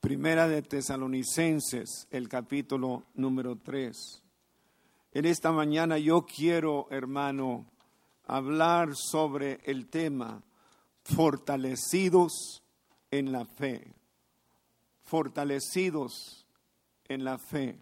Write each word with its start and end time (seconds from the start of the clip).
Primera 0.00 0.46
de 0.46 0.62
Tesalonicenses, 0.62 2.06
el 2.12 2.28
capítulo 2.28 3.02
número 3.14 3.56
3. 3.56 4.22
En 5.10 5.24
esta 5.24 5.50
mañana 5.50 5.98
yo 5.98 6.24
quiero, 6.24 6.86
hermano, 6.92 7.66
hablar 8.24 8.94
sobre 8.94 9.58
el 9.64 9.88
tema 9.88 10.44
fortalecidos 11.02 12.62
en 13.10 13.32
la 13.32 13.44
fe. 13.44 13.92
Fortalecidos 15.02 16.46
en 17.08 17.24
la 17.24 17.36
fe. 17.36 17.76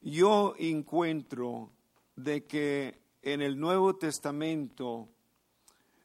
Yo 0.00 0.56
encuentro 0.58 1.70
de 2.16 2.44
que 2.44 3.00
en 3.22 3.40
el 3.40 3.60
Nuevo 3.60 3.94
Testamento 3.94 5.08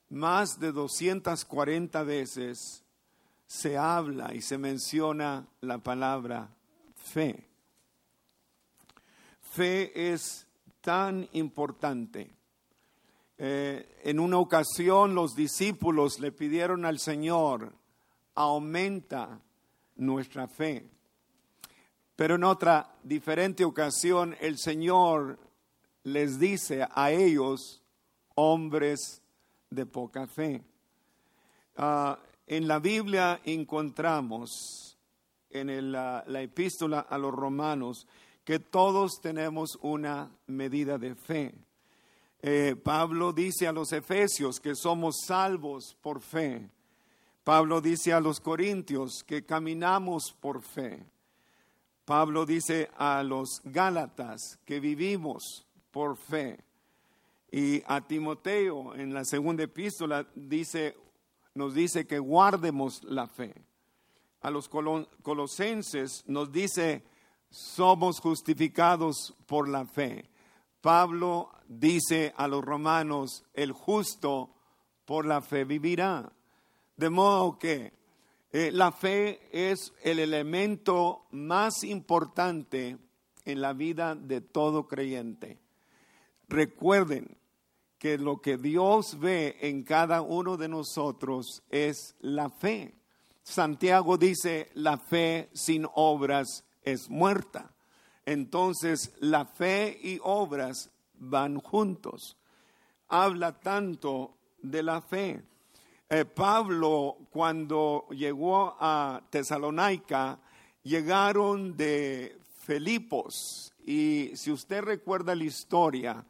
más 0.09 0.59
de 0.59 0.71
240 0.71 2.03
veces 2.03 2.83
se 3.49 3.79
habla 3.79 4.35
y 4.35 4.43
se 4.43 4.59
menciona 4.59 5.47
la 5.61 5.79
palabra 5.79 6.47
fe. 6.93 7.47
Fe 9.41 10.13
es 10.13 10.45
tan 10.81 11.27
importante. 11.33 12.29
Eh, 13.39 14.01
en 14.03 14.19
una 14.19 14.37
ocasión 14.37 15.15
los 15.15 15.35
discípulos 15.35 16.19
le 16.19 16.31
pidieron 16.31 16.85
al 16.85 16.99
Señor, 16.99 17.73
aumenta 18.35 19.39
nuestra 19.95 20.47
fe. 20.47 20.87
Pero 22.15 22.35
en 22.35 22.43
otra 22.43 22.93
diferente 23.01 23.65
ocasión 23.65 24.35
el 24.41 24.59
Señor 24.59 25.39
les 26.03 26.37
dice 26.37 26.87
a 26.93 27.09
ellos, 27.09 27.81
hombres 28.35 29.23
de 29.71 29.87
poca 29.87 30.27
fe. 30.27 30.63
Ah, 31.75 32.19
en 32.49 32.67
la 32.67 32.79
Biblia 32.79 33.41
encontramos, 33.45 34.97
en 35.51 35.91
la, 35.91 36.25
epístola 36.27 37.01
a 37.01 37.19
los 37.19 37.31
romanos, 37.31 38.07
que 38.43 38.57
todos 38.57 39.21
tenemos 39.21 39.77
una 39.83 40.31
medida 40.47 40.97
de 40.97 41.13
fe. 41.13 41.53
Eh, 42.41 42.75
Pablo 42.83 43.33
dice 43.33 43.67
a 43.67 43.71
los 43.71 43.93
efesios 43.93 44.59
que 44.59 44.73
somos 44.73 45.17
salvos 45.27 45.95
por 46.01 46.21
fe. 46.21 46.67
Pablo 47.43 47.81
dice 47.81 48.13
a 48.13 48.19
los 48.19 48.39
corintios 48.39 49.23
que 49.23 49.45
caminamos 49.45 50.35
por 50.39 50.63
fe. 50.63 51.05
Pablo 52.03 52.47
dice 52.47 52.89
a 52.97 53.21
los 53.21 53.61
gálatas 53.63 54.57
que 54.65 54.79
vivimos 54.79 55.67
por 55.91 56.17
fe. 56.17 56.57
Y 57.51 57.83
a 57.85 58.01
Timoteo 58.01 58.95
en 58.95 59.13
la 59.13 59.23
segunda 59.23 59.63
epístola 59.63 60.27
dice 60.33 60.95
nos 61.53 61.73
dice 61.73 62.07
que 62.07 62.19
guardemos 62.19 63.03
la 63.03 63.27
fe. 63.27 63.53
A 64.41 64.51
los 64.51 64.69
colosenses 64.69 66.23
nos 66.27 66.51
dice, 66.51 67.03
somos 67.49 68.19
justificados 68.19 69.35
por 69.45 69.67
la 69.67 69.85
fe. 69.85 70.29
Pablo 70.81 71.51
dice 71.67 72.33
a 72.37 72.47
los 72.47 72.63
romanos, 72.63 73.43
el 73.53 73.73
justo 73.73 74.55
por 75.05 75.25
la 75.25 75.41
fe 75.41 75.65
vivirá. 75.65 76.31
De 76.95 77.09
modo 77.09 77.57
que 77.59 77.93
eh, 78.51 78.71
la 78.71 78.91
fe 78.91 79.41
es 79.51 79.93
el 80.03 80.19
elemento 80.19 81.25
más 81.31 81.83
importante 81.83 82.97
en 83.45 83.61
la 83.61 83.73
vida 83.73 84.15
de 84.15 84.41
todo 84.41 84.87
creyente. 84.87 85.59
Recuerden, 86.47 87.37
que 87.99 88.17
lo 88.17 88.41
que 88.41 88.57
Dios 88.57 89.19
ve 89.19 89.57
en 89.61 89.83
cada 89.83 90.21
uno 90.21 90.55
de 90.55 90.69
nosotros 90.69 91.61
es 91.69 92.15
la 92.21 92.49
fe. 92.49 92.95
Santiago 93.43 94.17
dice, 94.17 94.69
la 94.73 94.97
fe 94.97 95.49
sin 95.53 95.85
obras 95.95 96.63
es 96.81 97.09
muerta. 97.09 97.73
Entonces, 98.25 99.11
la 99.19 99.45
fe 99.45 99.99
y 100.01 100.19
obras 100.23 100.89
van 101.15 101.59
juntos. 101.59 102.37
Habla 103.09 103.59
tanto 103.59 104.37
de 104.61 104.81
la 104.81 105.01
fe. 105.01 105.43
Eh, 106.09 106.25
Pablo, 106.25 107.17
cuando 107.31 108.07
llegó 108.11 108.75
a 108.79 109.21
Tesalónica, 109.29 110.39
llegaron 110.83 111.75
de 111.75 112.37
Filipos. 112.65 113.73
Y 113.85 114.31
si 114.35 114.51
usted 114.51 114.83
recuerda 114.83 115.35
la 115.35 115.43
historia, 115.43 116.23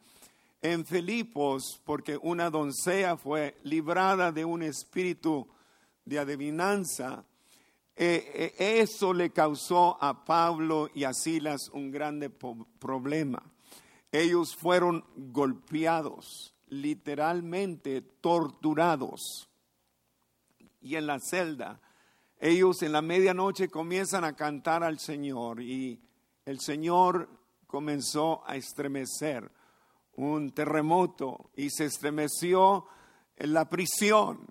en 0.62 0.84
Filipos 0.84 1.80
porque 1.84 2.18
una 2.20 2.50
doncella 2.50 3.16
fue 3.16 3.56
librada 3.62 4.30
de 4.32 4.44
un 4.44 4.62
espíritu 4.62 5.48
de 6.04 6.18
adivinanza. 6.18 7.24
Eh, 7.96 8.54
eh, 8.58 8.80
eso 8.80 9.12
le 9.12 9.30
causó 9.30 10.02
a 10.02 10.24
Pablo 10.24 10.90
y 10.94 11.04
a 11.04 11.12
Silas 11.12 11.70
un 11.72 11.90
grande 11.90 12.30
problema. 12.30 13.42
Ellos 14.12 14.56
fueron 14.56 15.04
golpeados, 15.16 16.54
literalmente 16.68 18.00
torturados. 18.00 19.48
Y 20.80 20.96
en 20.96 21.06
la 21.06 21.20
celda, 21.20 21.80
ellos 22.38 22.82
en 22.82 22.92
la 22.92 23.02
medianoche 23.02 23.68
comienzan 23.68 24.24
a 24.24 24.34
cantar 24.34 24.82
al 24.82 24.98
Señor 24.98 25.60
y 25.60 26.00
el 26.46 26.58
Señor 26.58 27.28
comenzó 27.66 28.42
a 28.46 28.56
estremecer 28.56 29.50
un 30.22 30.50
terremoto 30.50 31.50
y 31.56 31.70
se 31.70 31.86
estremeció 31.86 32.86
en 33.36 33.54
la 33.54 33.68
prisión 33.68 34.46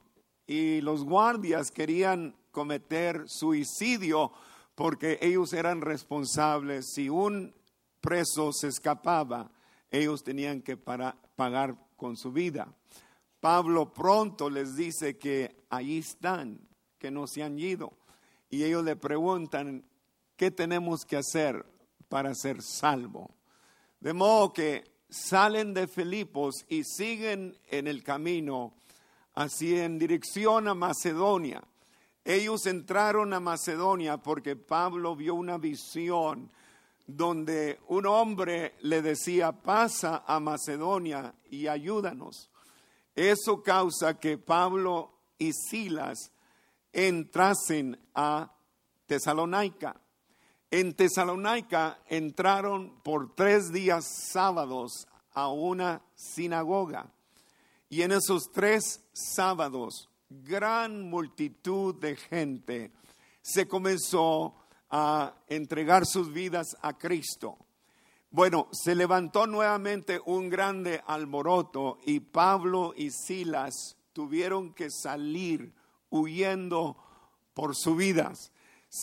y 0.48 0.82
los 0.82 1.04
guardias 1.04 1.72
querían 1.72 2.36
cometer 2.52 3.24
suicidio 3.28 4.32
porque 4.74 5.20
ellos 5.22 5.54
eran 5.54 5.82
responsables. 5.82 6.92
Si 6.94 7.10
un 7.10 7.54
preso 8.02 8.52
se 8.52 8.70
escapaba, 8.70 9.52
ellos 9.92 10.24
tenían 10.24 10.62
que 10.62 10.78
pagar 10.78 11.78
con 11.96 12.18
su 12.18 12.32
vida. 12.32 12.74
Pablo 13.40 13.94
pronto 13.94 14.50
les 14.50 14.76
dice 14.76 15.18
que 15.18 15.66
ahí 15.70 16.00
están, 16.00 16.60
que 16.98 17.12
no 17.12 17.28
se 17.28 17.44
han 17.44 17.60
ido. 17.60 17.94
Y 18.50 18.64
ellos 18.64 18.84
le 18.84 18.96
preguntan, 18.96 19.86
¿qué 20.36 20.50
tenemos 20.50 21.06
que 21.06 21.18
hacer 21.18 21.66
para 22.08 22.34
ser 22.34 22.62
salvo? 22.64 23.30
De 24.00 24.14
modo 24.14 24.52
que 24.52 24.84
salen 25.10 25.74
de 25.74 25.88
Filipos 25.88 26.66
y 26.68 26.84
siguen 26.84 27.58
en 27.70 27.88
el 27.88 28.04
camino 28.04 28.74
así 29.36 29.78
en 29.78 29.98
dirección 29.98 30.68
a 30.68 30.74
Macedonia. 30.74 31.64
Ellos 32.26 32.66
entraron 32.66 33.34
a 33.34 33.40
Macedonia 33.40 34.18
porque 34.18 34.56
Pablo 34.56 35.16
vio 35.16 35.36
una 35.36 35.58
visión 35.58 36.52
donde 37.08 37.80
un 37.88 38.06
hombre 38.06 38.76
le 38.82 39.02
decía, 39.02 39.52
pasa 39.52 40.24
a 40.28 40.40
Macedonia 40.40 41.34
y 41.50 41.68
ayúdanos. 41.68 42.50
Eso 43.16 43.64
causa 43.64 44.20
que 44.20 44.38
Pablo 44.38 45.12
y 45.38 45.54
Silas 45.54 46.32
entrasen 46.94 48.00
a 48.14 48.54
Tesalónica. 49.08 50.00
En 50.72 50.94
Tesalónica 50.94 52.00
entraron 52.08 53.02
por 53.02 53.34
tres 53.34 53.72
días 53.72 54.06
sábados 54.32 55.08
a 55.34 55.48
una 55.48 56.04
sinagoga. 56.14 57.12
Y 57.90 58.04
en 58.04 58.12
esos 58.12 58.52
tres 58.52 59.04
sábados, 59.12 60.10
gran 60.30 61.10
multitud 61.10 61.96
de 61.96 62.16
gente 62.16 62.92
se 63.42 63.68
comenzó 63.68 64.54
a 64.92 65.34
entregar 65.48 66.06
sus 66.06 66.32
vidas 66.32 66.78
a 66.84 66.96
Cristo. 66.98 67.58
Bueno, 68.30 68.68
se 68.72 68.94
levantó 68.94 69.48
nuevamente 69.48 70.20
un 70.24 70.50
grande 70.50 71.02
alboroto 71.08 71.98
y 72.06 72.20
Pablo 72.20 72.94
y 72.96 73.10
Silas 73.10 73.98
tuvieron 74.14 74.76
que 74.76 74.92
salir 74.92 75.74
huyendo 76.12 76.96
por 77.56 77.76
sus 77.76 77.98
vidas. 77.98 78.52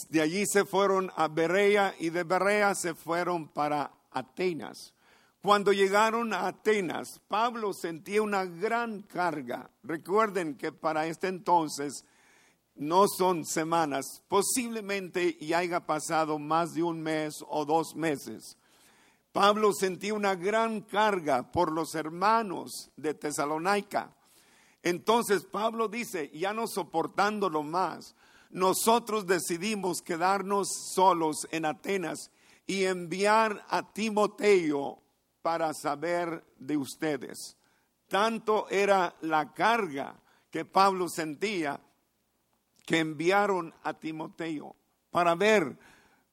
De 0.09 0.21
allí 0.21 0.45
se 0.47 0.65
fueron 0.65 1.13
a 1.17 1.29
Berea 1.29 1.95
y 1.99 2.11
de 2.11 2.25
Berea 2.25 2.75
se 2.75 2.95
fueron 2.95 3.49
para 3.49 3.93
Atenas. 4.11 4.95
Cuando 5.43 5.73
llegaron 5.73 6.33
a 6.33 6.49
Atenas, 6.49 7.21
Pablo 7.29 7.73
sentía 7.73 8.21
una 8.21 8.45
gran 8.45 9.03
carga. 9.03 9.71
Recuerden 9.85 10.57
que 10.57 10.73
para 10.73 11.07
este 11.07 11.29
entonces 11.29 12.05
no 12.75 13.07
son 13.07 13.45
semanas, 13.47 14.23
posiblemente 14.29 15.37
ya 15.41 15.59
haya 15.59 15.87
pasado 15.87 16.39
más 16.39 16.75
de 16.75 16.83
un 16.83 17.01
mes 17.01 17.37
o 17.49 17.65
dos 17.65 17.95
meses. 17.95 18.59
Pablo 19.33 19.73
sentía 19.73 20.15
una 20.15 20.35
gran 20.35 20.81
carga 20.81 21.53
por 21.53 21.71
los 21.71 21.95
hermanos 21.95 22.91
de 22.97 23.15
Tesalónica. 23.15 24.15
Entonces 24.83 25.45
Pablo 25.45 25.89
dice, 25.89 26.31
ya 26.35 26.53
no 26.53 26.67
soportándolo 26.67 27.63
más, 27.63 28.15
nosotros 28.51 29.27
decidimos 29.27 30.03
quedarnos 30.03 30.69
solos 30.95 31.47
en 31.51 31.65
Atenas 31.65 32.31
y 32.67 32.85
enviar 32.85 33.65
a 33.69 33.93
Timoteo 33.93 35.03
para 35.43 35.73
saber 35.75 36.45
de 36.59 36.77
ustedes. 36.77 37.57
Tanto 38.09 38.69
era 38.69 39.15
la 39.21 39.53
carga 39.53 40.21
que 40.51 40.65
Pablo 40.65 41.09
sentía 41.09 41.81
que 42.85 43.01
enviaron 43.01 43.75
a 43.83 43.95
Timoteo. 43.95 44.77
para 45.11 45.35
ver 45.35 45.79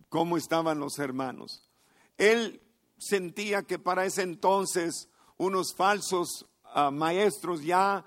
cómo 0.09 0.35
estaban 0.35 0.77
los 0.77 0.99
hermanos. 0.99 1.69
Él 2.17 2.61
sentía 2.97 3.63
que 3.63 3.79
para 3.79 4.05
ese 4.05 4.23
entonces 4.23 5.09
unos 5.37 5.73
falsos 5.73 6.45
ah, 6.65 6.91
maestros 6.91 7.63
ya 7.63 8.03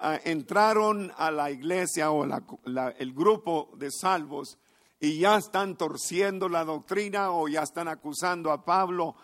ah, 0.00 0.18
entraron 0.24 1.12
a 1.16 1.30
la 1.30 1.50
iglesia 1.50 2.10
o 2.10 2.24
el 2.24 3.12
grupo 3.12 3.70
de 3.76 3.90
salvos 3.90 4.58
y 4.98 5.18
ya 5.18 5.36
están 5.36 5.76
torciendo 5.76 6.48
la 6.48 6.64
doctrina 6.64 7.30
o 7.32 7.48
ya 7.48 7.62
están 7.62 7.88
acusando 7.88 8.52
a 8.52 8.64
Pablo. 8.64 9.14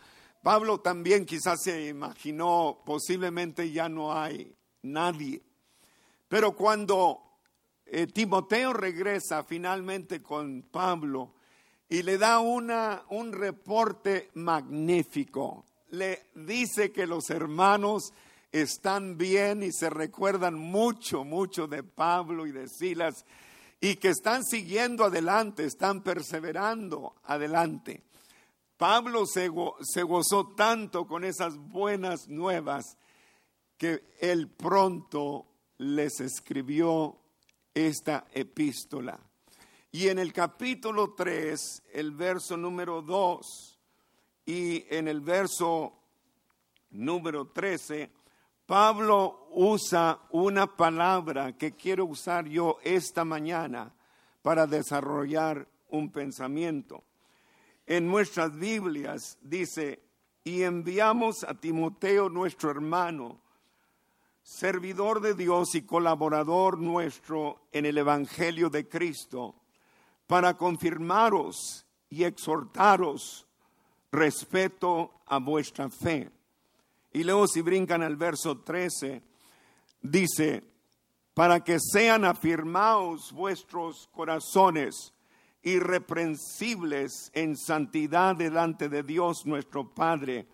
Pablo 0.43 0.81
también 0.81 1.27
quizás 1.27 1.63
se 1.63 1.89
imaginó, 1.89 2.83
posiblemente 2.85 3.71
ya 3.71 3.89
no 3.89 4.17
hay 4.17 4.55
nadie. 4.83 5.43
Pero 6.29 6.57
cuando 6.57 7.27
eh, 7.85 8.07
Timoteo 8.07 8.73
regresa 8.73 9.45
finalmente 9.45 10.23
con 10.23 10.63
Pablo 10.63 11.35
y 11.89 12.03
le 12.03 12.19
da 12.19 12.41
una, 12.41 13.05
un 13.11 13.33
reporte 13.33 14.31
magnífico. 14.35 15.65
Le 15.91 16.27
dice 16.35 16.91
que 16.91 17.07
los 17.07 17.31
hermanos 17.31 18.13
están 18.61 19.19
bien 19.19 19.63
y 19.63 19.73
se 19.73 19.91
recuerdan 19.91 20.55
mucho, 20.55 21.25
mucho 21.25 21.67
de 21.67 21.83
Pablo 21.83 22.47
y 22.47 22.53
de 22.53 22.69
Silas 22.69 23.25
y 23.81 23.97
que 23.97 24.09
están 24.09 24.45
siguiendo 24.45 25.05
adelante, 25.05 25.65
están 25.65 26.03
perseverando 26.03 27.17
adelante. 27.25 28.03
Pablo 28.77 29.25
se, 29.27 29.49
gozó 29.49 30.49
tanto 30.55 31.07
con 31.07 31.25
esas 31.25 31.57
buenas 31.57 32.29
nuevas 32.29 32.99
que 33.79 34.05
él 34.21 34.49
pronto 34.49 35.47
les 35.79 36.21
escribió 36.21 37.19
esta 37.75 38.27
epístola. 38.33 39.19
Y 39.93 40.09
en 40.09 40.19
el 40.19 40.33
capítulo 40.33 41.15
3, 41.15 41.85
el 41.93 42.11
verso 42.13 42.57
número 42.57 43.01
2 43.01 43.79
y 44.45 44.85
en 44.95 45.09
el 45.09 45.21
verso 45.21 45.95
número 46.91 47.49
13, 47.49 48.11
Pablo 48.67 49.47
usa 49.53 50.19
una 50.31 50.67
palabra 50.67 51.57
que 51.57 51.77
quiero 51.77 52.05
usar 52.05 52.49
yo 52.49 52.79
esta 52.83 53.25
mañana 53.25 53.95
para 54.43 54.67
desarrollar 54.67 55.69
un 55.91 56.11
pensamiento. 56.11 57.05
En 57.87 58.09
nuestras 58.09 58.57
Biblias 58.57 59.39
dice, 59.41 60.03
y 60.43 60.65
enviamos 60.65 61.45
a 61.45 61.55
Timoteo 61.55 62.29
nuestro 62.29 62.71
hermano, 62.73 63.41
servidor 64.43 65.21
de 65.21 65.35
Dios 65.35 65.77
y 65.77 65.83
colaborador 65.83 66.79
nuestro 66.79 67.69
en 67.71 67.87
el 67.87 67.99
Evangelio 67.99 68.69
de 68.69 68.89
Cristo, 68.89 69.55
para 70.27 70.55
confirmaros 70.55 71.87
y 72.11 72.25
exhortaros 72.25 73.47
respeto 74.11 75.13
a 75.27 75.39
vuestra 75.39 75.89
fe. 75.89 76.36
Y 77.17 77.25
luego 77.25 77.49
si 77.49 77.63
brincan 77.63 78.03
al 78.03 78.17
verso 78.17 78.59
13, 78.59 79.23
dice, 80.03 80.63
para 81.33 81.65
que 81.65 81.79
sean 81.81 82.27
afirmados 82.27 83.33
vuestros 83.33 84.07
corazones 84.09 85.15
irreprensibles 85.63 87.31
en 87.33 87.57
santidad 87.57 88.37
delante 88.37 88.91
de 88.91 89.03
Dios 89.03 89.47
nuestro 89.47 89.95
Padre 89.95 90.47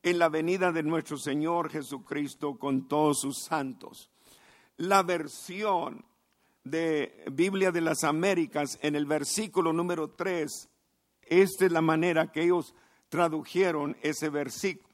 en 0.00 0.20
la 0.20 0.28
venida 0.28 0.70
de 0.70 0.84
nuestro 0.84 1.16
Señor 1.16 1.68
Jesucristo 1.68 2.56
con 2.60 2.86
todos 2.86 3.22
sus 3.22 3.42
santos. 3.42 4.08
La 4.76 5.02
versión 5.02 6.04
de 6.62 7.24
Biblia 7.32 7.72
de 7.72 7.80
las 7.80 8.04
Américas 8.04 8.78
en 8.82 8.94
el 8.94 9.06
versículo 9.06 9.72
número 9.72 10.10
3, 10.10 10.68
esta 11.22 11.66
es 11.66 11.72
la 11.72 11.82
manera 11.82 12.30
que 12.30 12.44
ellos 12.44 12.72
tradujeron 13.08 13.96
ese 14.00 14.28
versículo. 14.28 14.87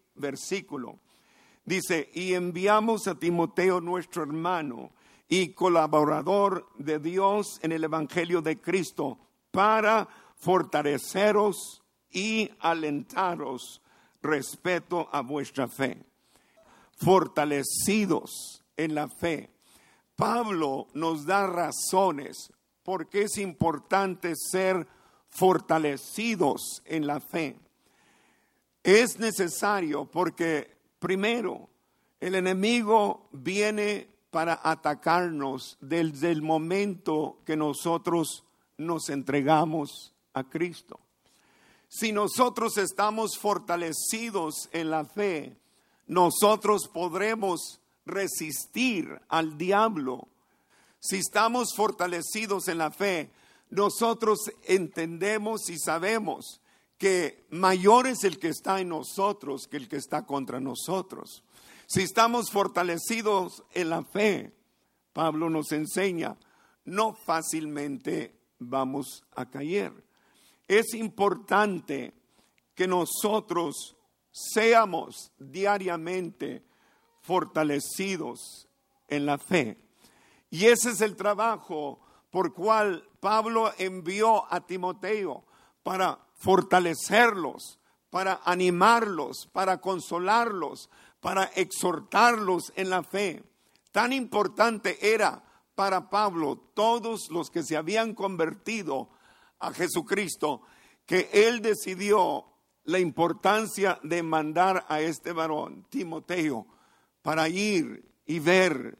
Dice, 1.64 2.10
y 2.12 2.34
enviamos 2.34 3.08
a 3.08 3.14
Timoteo 3.14 3.80
nuestro 3.80 4.22
hermano 4.22 4.92
y 5.28 5.48
colaborador 5.48 6.68
de 6.76 6.98
Dios 6.98 7.58
en 7.62 7.72
el 7.72 7.84
Evangelio 7.84 8.42
de 8.42 8.60
Cristo 8.60 9.18
para 9.50 10.06
fortaleceros 10.36 11.82
y 12.10 12.50
alentaros 12.60 13.80
respeto 14.22 15.08
a 15.10 15.22
vuestra 15.22 15.68
fe, 15.68 16.04
fortalecidos 16.96 18.62
en 18.76 18.94
la 18.94 19.08
fe. 19.08 19.50
Pablo 20.16 20.86
nos 20.94 21.26
da 21.26 21.46
razones 21.46 22.52
porque 22.82 23.22
es 23.22 23.38
importante 23.38 24.34
ser 24.36 24.86
fortalecidos 25.28 26.82
en 26.84 27.06
la 27.06 27.20
fe. 27.20 27.58
Es 28.84 29.18
necesario 29.18 30.04
porque 30.04 30.76
primero 30.98 31.70
el 32.20 32.34
enemigo 32.34 33.30
viene 33.32 34.08
para 34.30 34.60
atacarnos 34.62 35.78
desde 35.80 36.30
el 36.30 36.42
momento 36.42 37.38
que 37.46 37.56
nosotros 37.56 38.44
nos 38.76 39.08
entregamos 39.08 40.12
a 40.34 40.44
Cristo. 40.44 41.00
Si 41.88 42.12
nosotros 42.12 42.76
estamos 42.76 43.38
fortalecidos 43.38 44.68
en 44.72 44.90
la 44.90 45.06
fe, 45.06 45.56
nosotros 46.06 46.86
podremos 46.92 47.80
resistir 48.04 49.18
al 49.28 49.56
diablo. 49.56 50.28
Si 51.00 51.16
estamos 51.16 51.74
fortalecidos 51.74 52.68
en 52.68 52.78
la 52.78 52.90
fe, 52.90 53.30
nosotros 53.70 54.40
entendemos 54.66 55.70
y 55.70 55.78
sabemos 55.78 56.60
que 56.98 57.46
mayor 57.50 58.06
es 58.06 58.24
el 58.24 58.38
que 58.38 58.48
está 58.48 58.80
en 58.80 58.88
nosotros 58.88 59.66
que 59.66 59.76
el 59.76 59.88
que 59.88 59.96
está 59.96 60.26
contra 60.26 60.60
nosotros. 60.60 61.44
Si 61.86 62.02
estamos 62.02 62.50
fortalecidos 62.50 63.62
en 63.72 63.90
la 63.90 64.04
fe, 64.04 64.52
Pablo 65.12 65.50
nos 65.50 65.72
enseña, 65.72 66.36
no 66.84 67.14
fácilmente 67.14 68.34
vamos 68.58 69.22
a 69.34 69.50
caer 69.50 70.04
es 70.68 70.94
importante 70.94 72.14
que 72.74 72.86
nosotros 72.86 73.96
seamos 74.30 75.32
diariamente 75.38 76.64
fortalecidos 77.20 78.68
en 79.08 79.26
la 79.26 79.38
fe. 79.38 79.78
Y 80.50 80.66
ese 80.66 80.90
es 80.90 81.00
el 81.00 81.16
trabajo 81.16 82.00
por 82.30 82.52
cual 82.52 83.08
Pablo 83.20 83.72
envió 83.78 84.52
a 84.52 84.66
Timoteo 84.66 85.44
para 85.82 86.23
fortalecerlos, 86.34 87.78
para 88.10 88.40
animarlos, 88.44 89.48
para 89.52 89.80
consolarlos, 89.80 90.88
para 91.20 91.44
exhortarlos 91.56 92.72
en 92.76 92.90
la 92.90 93.02
fe. 93.02 93.42
Tan 93.90 94.12
importante 94.12 95.12
era 95.12 95.42
para 95.74 96.10
Pablo 96.10 96.56
todos 96.74 97.28
los 97.30 97.50
que 97.50 97.64
se 97.64 97.76
habían 97.76 98.14
convertido 98.14 99.08
a 99.58 99.72
Jesucristo, 99.72 100.62
que 101.06 101.28
él 101.32 101.60
decidió 101.60 102.44
la 102.84 102.98
importancia 102.98 103.98
de 104.02 104.22
mandar 104.22 104.84
a 104.88 105.00
este 105.00 105.32
varón, 105.32 105.86
Timoteo, 105.88 106.66
para 107.22 107.48
ir 107.48 108.04
y 108.26 108.38
ver 108.38 108.98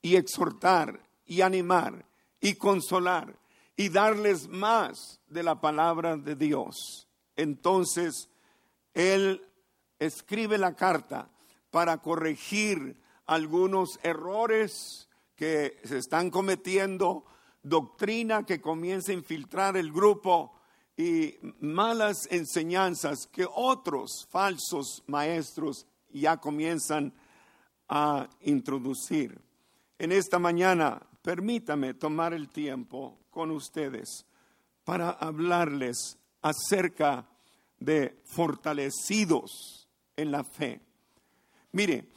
y 0.00 0.16
exhortar 0.16 1.00
y 1.26 1.42
animar 1.42 2.06
y 2.40 2.54
consolar 2.54 3.38
y 3.78 3.90
darles 3.90 4.48
más 4.48 5.20
de 5.28 5.44
la 5.44 5.60
palabra 5.60 6.16
de 6.16 6.34
Dios. 6.34 7.06
Entonces, 7.36 8.28
él 8.92 9.40
escribe 10.00 10.58
la 10.58 10.74
carta 10.74 11.30
para 11.70 11.98
corregir 11.98 13.00
algunos 13.26 14.00
errores 14.02 15.08
que 15.36 15.76
se 15.84 15.98
están 15.98 16.28
cometiendo 16.28 17.24
doctrina 17.62 18.44
que 18.44 18.60
comienza 18.60 19.12
a 19.12 19.14
infiltrar 19.14 19.76
el 19.76 19.92
grupo 19.92 20.58
y 20.96 21.36
malas 21.60 22.26
enseñanzas 22.32 23.28
que 23.28 23.46
otros 23.48 24.26
falsos 24.28 25.04
maestros 25.06 25.86
ya 26.10 26.38
comienzan 26.38 27.14
a 27.88 28.28
introducir. 28.40 29.40
En 30.00 30.10
esta 30.10 30.40
mañana, 30.40 31.00
permítame 31.22 31.94
tomar 31.94 32.34
el 32.34 32.48
tiempo 32.48 33.20
con 33.38 33.52
ustedes 33.52 34.26
para 34.82 35.10
hablarles 35.10 36.18
acerca 36.42 37.24
de 37.78 38.20
fortalecidos 38.24 39.86
en 40.16 40.32
la 40.32 40.42
fe. 40.42 40.80
Mire, 41.70 42.08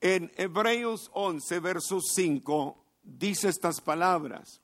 en 0.00 0.32
Hebreos 0.34 1.10
11, 1.12 1.60
verso 1.60 2.00
5, 2.00 2.74
dice 3.02 3.50
estas 3.50 3.82
palabras. 3.82 4.62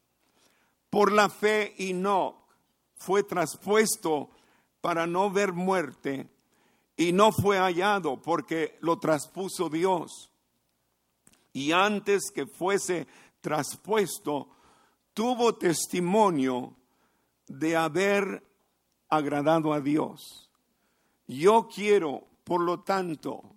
Por 0.88 1.12
la 1.12 1.28
fe 1.28 1.74
Enoch 1.76 2.36
fue 2.94 3.22
traspuesto 3.22 4.30
para 4.80 5.06
no 5.06 5.30
ver 5.30 5.52
muerte 5.52 6.26
y 6.96 7.12
no 7.12 7.32
fue 7.32 7.58
hallado 7.58 8.22
porque 8.22 8.78
lo 8.80 8.98
traspuso 8.98 9.68
Dios. 9.68 10.30
Y 11.52 11.72
antes 11.72 12.30
que 12.34 12.46
fuese 12.46 13.06
traspuesto, 13.42 14.48
tuvo 15.14 15.54
testimonio 15.54 16.76
de 17.46 17.76
haber 17.76 18.42
agradado 19.08 19.72
a 19.72 19.80
Dios. 19.80 20.50
Yo 21.26 21.68
quiero, 21.68 22.26
por 22.44 22.60
lo 22.60 22.80
tanto, 22.80 23.54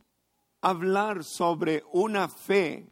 hablar 0.61 1.23
sobre 1.23 1.83
una 1.93 2.27
fe 2.27 2.89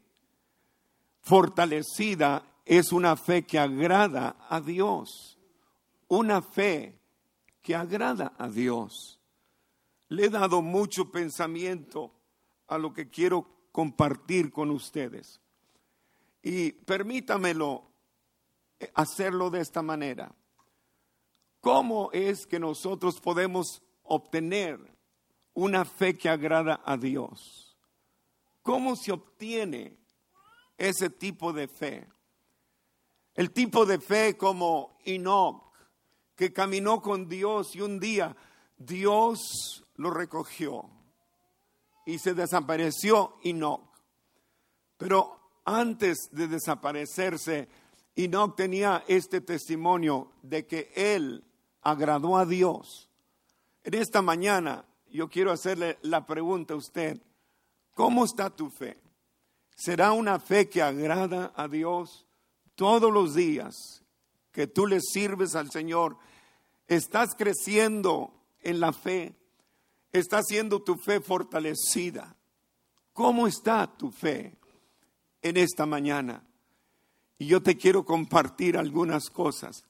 fortalecida, 1.20 2.44
es 2.64 2.92
una 2.92 3.16
fe 3.16 3.44
que 3.44 3.58
agrada 3.58 4.36
a 4.48 4.60
Dios, 4.60 5.38
una 6.08 6.40
fe 6.40 6.98
que 7.62 7.74
agrada 7.74 8.32
a 8.38 8.48
Dios. 8.48 9.20
Le 10.08 10.26
he 10.26 10.30
dado 10.30 10.62
mucho 10.62 11.10
pensamiento 11.10 12.12
a 12.68 12.78
lo 12.78 12.92
que 12.92 13.08
quiero 13.08 13.46
compartir 13.72 14.50
con 14.52 14.70
ustedes. 14.70 15.40
Y 16.42 16.72
permítamelo 16.72 17.93
hacerlo 18.94 19.50
de 19.50 19.60
esta 19.60 19.82
manera. 19.82 20.34
¿Cómo 21.60 22.10
es 22.12 22.46
que 22.46 22.58
nosotros 22.58 23.20
podemos 23.20 23.82
obtener 24.02 24.78
una 25.54 25.84
fe 25.84 26.16
que 26.16 26.28
agrada 26.28 26.80
a 26.84 26.96
Dios? 26.96 27.76
¿Cómo 28.62 28.96
se 28.96 29.12
obtiene 29.12 29.96
ese 30.76 31.08
tipo 31.10 31.52
de 31.52 31.68
fe? 31.68 32.08
El 33.34 33.50
tipo 33.50 33.86
de 33.86 33.98
fe 33.98 34.36
como 34.36 34.98
Enoch, 35.04 35.72
que 36.36 36.52
caminó 36.52 37.00
con 37.00 37.28
Dios 37.28 37.74
y 37.74 37.80
un 37.80 37.98
día 37.98 38.36
Dios 38.76 39.84
lo 39.96 40.10
recogió 40.10 40.90
y 42.04 42.18
se 42.18 42.34
desapareció 42.34 43.36
Enoch. 43.42 43.88
Pero 44.96 45.60
antes 45.64 46.28
de 46.32 46.48
desaparecerse, 46.48 47.68
Enoch 48.16 48.56
tenía 48.56 49.04
este 49.08 49.40
testimonio 49.40 50.30
de 50.42 50.66
que 50.66 50.92
él 50.94 51.44
agradó 51.82 52.36
a 52.36 52.46
Dios. 52.46 53.10
En 53.82 53.94
esta 53.94 54.22
mañana 54.22 54.84
yo 55.10 55.28
quiero 55.28 55.52
hacerle 55.52 55.98
la 56.02 56.26
pregunta 56.26 56.74
a 56.74 56.76
usted, 56.76 57.20
¿cómo 57.92 58.24
está 58.24 58.50
tu 58.50 58.70
fe? 58.70 59.00
¿Será 59.74 60.12
una 60.12 60.38
fe 60.38 60.68
que 60.68 60.82
agrada 60.82 61.52
a 61.56 61.68
Dios 61.68 62.26
todos 62.74 63.12
los 63.12 63.34
días 63.34 64.04
que 64.52 64.66
tú 64.66 64.86
le 64.86 65.00
sirves 65.00 65.56
al 65.56 65.70
Señor? 65.70 66.16
¿Estás 66.86 67.34
creciendo 67.36 68.32
en 68.60 68.78
la 68.78 68.92
fe? 68.92 69.34
¿Está 70.12 70.42
siendo 70.42 70.82
tu 70.82 70.96
fe 70.96 71.20
fortalecida? 71.20 72.36
¿Cómo 73.12 73.46
está 73.48 73.86
tu 73.86 74.10
fe 74.10 74.56
en 75.42 75.56
esta 75.56 75.86
mañana? 75.86 76.44
Y 77.38 77.46
yo 77.46 77.62
te 77.62 77.76
quiero 77.76 78.04
compartir 78.04 78.76
algunas 78.76 79.30
cosas 79.30 79.84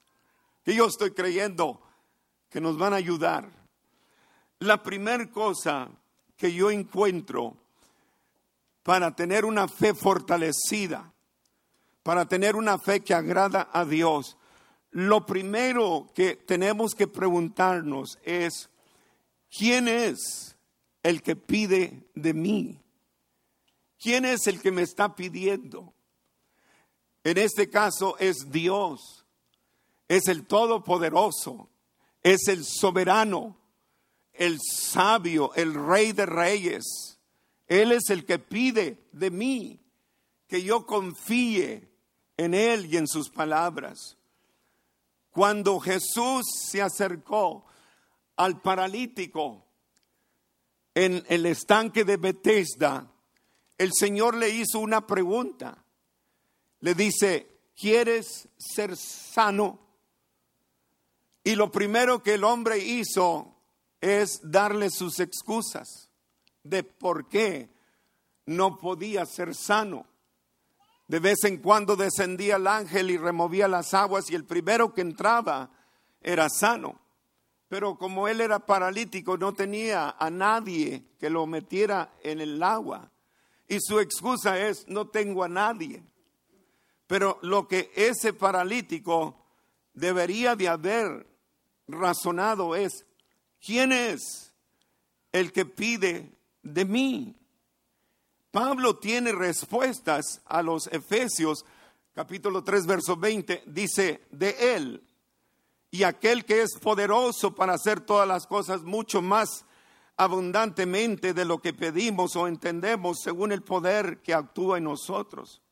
que 0.65 0.75
yo 0.75 0.87
estoy 0.87 1.11
creyendo 1.13 1.81
que 2.49 2.61
nos 2.61 2.79
van 2.79 2.93
a 2.93 2.97
ayudar. 2.97 3.51
La 4.61 4.83
primera 4.83 5.31
cosa 5.31 5.91
que 6.37 6.53
yo 6.53 6.71
encuentro 6.71 7.57
para 8.83 9.15
tener 9.15 9.45
una 9.45 9.67
fe 9.67 9.95
fortalecida, 9.95 11.13
para 12.03 12.27
tener 12.27 12.55
una 12.55 12.79
fe 12.79 13.01
que 13.01 13.15
agrada 13.15 13.69
a 13.73 13.85
Dios, 13.85 14.37
lo 14.91 15.27
primero 15.27 16.11
que 16.15 16.37
tenemos 16.37 16.95
que 16.95 17.09
preguntarnos 17.09 18.19
es, 18.23 18.71
¿quién 19.51 19.89
es 19.89 20.55
el 21.03 21.23
que 21.23 21.35
pide 21.35 22.07
de 22.15 22.35
mí? 22.35 22.79
¿Quién 23.99 24.25
es 24.27 24.47
el 24.47 24.61
que 24.61 24.71
me 24.71 24.83
está 24.83 25.15
pidiendo? 25.15 25.94
En 27.25 27.39
este 27.39 27.71
caso 27.71 28.17
es 28.19 28.51
Dios, 28.51 29.25
es 30.09 30.29
el 30.29 30.47
Todopoderoso, 30.47 31.71
es 32.23 32.49
el 32.49 32.65
soberano, 32.65 33.57
el 34.35 34.59
sabio, 34.61 35.55
el 35.55 35.73
rey 35.73 36.13
de 36.13 36.27
reyes. 36.27 37.19
Él 37.67 37.93
es 37.93 38.11
el 38.11 38.27
que 38.27 38.39
pide 38.39 38.99
de 39.13 39.31
mí 39.31 39.81
que 40.47 40.63
yo 40.63 40.85
confíe 40.85 41.89
en 42.37 42.53
Él 42.53 42.93
y 42.93 42.99
en 42.99 43.09
sus 43.09 43.31
palabras. 43.31 44.19
Cuando 45.31 45.81
Jesús 45.81 46.45
se 46.71 46.83
acercó 46.83 47.65
al 48.37 48.61
paralítico 48.61 49.65
en 50.95 51.25
el 51.29 51.47
estanque 51.47 52.05
de 52.05 52.19
Bethesda, 52.19 53.11
el 53.79 53.93
Señor 53.93 54.37
le 54.37 54.51
hizo 54.51 54.79
una 54.79 55.07
pregunta 55.07 55.84
le 56.85 56.95
dice, 56.95 57.51
¿quieres 57.75 58.47
ser 58.59 58.95
sano? 58.99 59.79
Y 61.43 61.55
lo 61.55 61.73
primero 61.73 62.23
que 62.23 62.35
el 62.35 62.45
hombre 62.45 62.77
hizo 62.77 63.57
es 64.03 64.39
darle 64.43 64.91
sus 64.91 65.19
excusas 65.19 66.11
de 66.63 66.83
por 66.83 67.27
qué 67.31 67.71
no 68.45 68.77
podía 68.77 69.25
ser 69.25 69.55
sano. 69.55 70.07
De 71.09 71.21
vez 71.21 71.45
en 71.45 71.57
cuando 71.57 71.97
descendía 71.97 72.57
el 72.57 72.67
ángel 72.67 73.11
y 73.11 73.17
removía 73.17 73.67
las 73.67 73.95
aguas 73.95 74.31
y 74.31 74.35
el 74.35 74.45
primero 74.45 74.93
que 74.93 75.01
entraba 75.01 75.71
era 76.21 76.51
sano. 76.51 77.01
Pero 77.67 77.97
como 77.97 78.29
él 78.29 78.43
era 78.43 78.59
paralítico, 78.59 79.39
no 79.39 79.55
tenía 79.55 80.17
a 80.19 80.29
nadie 80.29 81.03
que 81.19 81.31
lo 81.31 81.47
metiera 81.47 82.13
en 82.23 82.43
el 82.43 82.63
agua. 82.63 83.11
Y 83.69 83.79
su 83.81 84.01
excusa 84.01 84.59
es, 84.59 84.87
no 84.87 85.09
tengo 85.09 85.45
a 85.45 85.49
nadie. 85.49 86.05
Pero 87.07 87.39
lo 87.43 87.69
que 87.69 87.91
ese 87.95 88.33
paralítico 88.33 89.37
debería 89.93 90.57
de 90.57 90.69
haber 90.69 91.27
razonado 91.87 92.75
es, 92.75 93.05
¿quién 93.65 93.93
es 93.93 94.53
el 95.33 95.53
que 95.53 95.67
pide 95.67 96.33
de 96.63 96.85
mí? 96.85 97.37
Pablo 98.51 98.97
tiene 98.99 99.33
respuestas 99.33 100.41
a 100.47 100.63
los 100.63 100.87
Efesios, 100.87 101.65
capítulo 102.15 102.63
3, 102.63 102.87
verso 102.87 103.17
20, 103.17 103.65
dice, 103.67 104.23
de 104.31 104.77
él, 104.77 105.03
y 105.91 106.05
aquel 106.05 106.45
que 106.45 106.63
es 106.63 106.79
poderoso 106.81 107.55
para 107.55 107.75
hacer 107.75 108.01
todas 108.01 108.27
las 108.27 108.47
cosas 108.47 108.83
mucho 108.83 109.23
más 109.23 109.65
abundantemente 110.17 111.35
de 111.35 111.45
lo 111.45 111.59
que 111.59 111.73
pedimos 111.73 112.37
o 112.37 112.47
entendemos 112.47 113.19
según 113.23 113.53
el 113.53 113.63
poder 113.63 114.23
que 114.23 114.35
actúa 114.35 114.79
en 114.79 114.85
nosotros. 114.85 115.64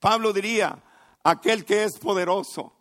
Pablo 0.00 0.32
diría, 0.32 0.82
aquel 1.22 1.64
que 1.64 1.84
es 1.84 1.98
poderoso. 1.98 2.72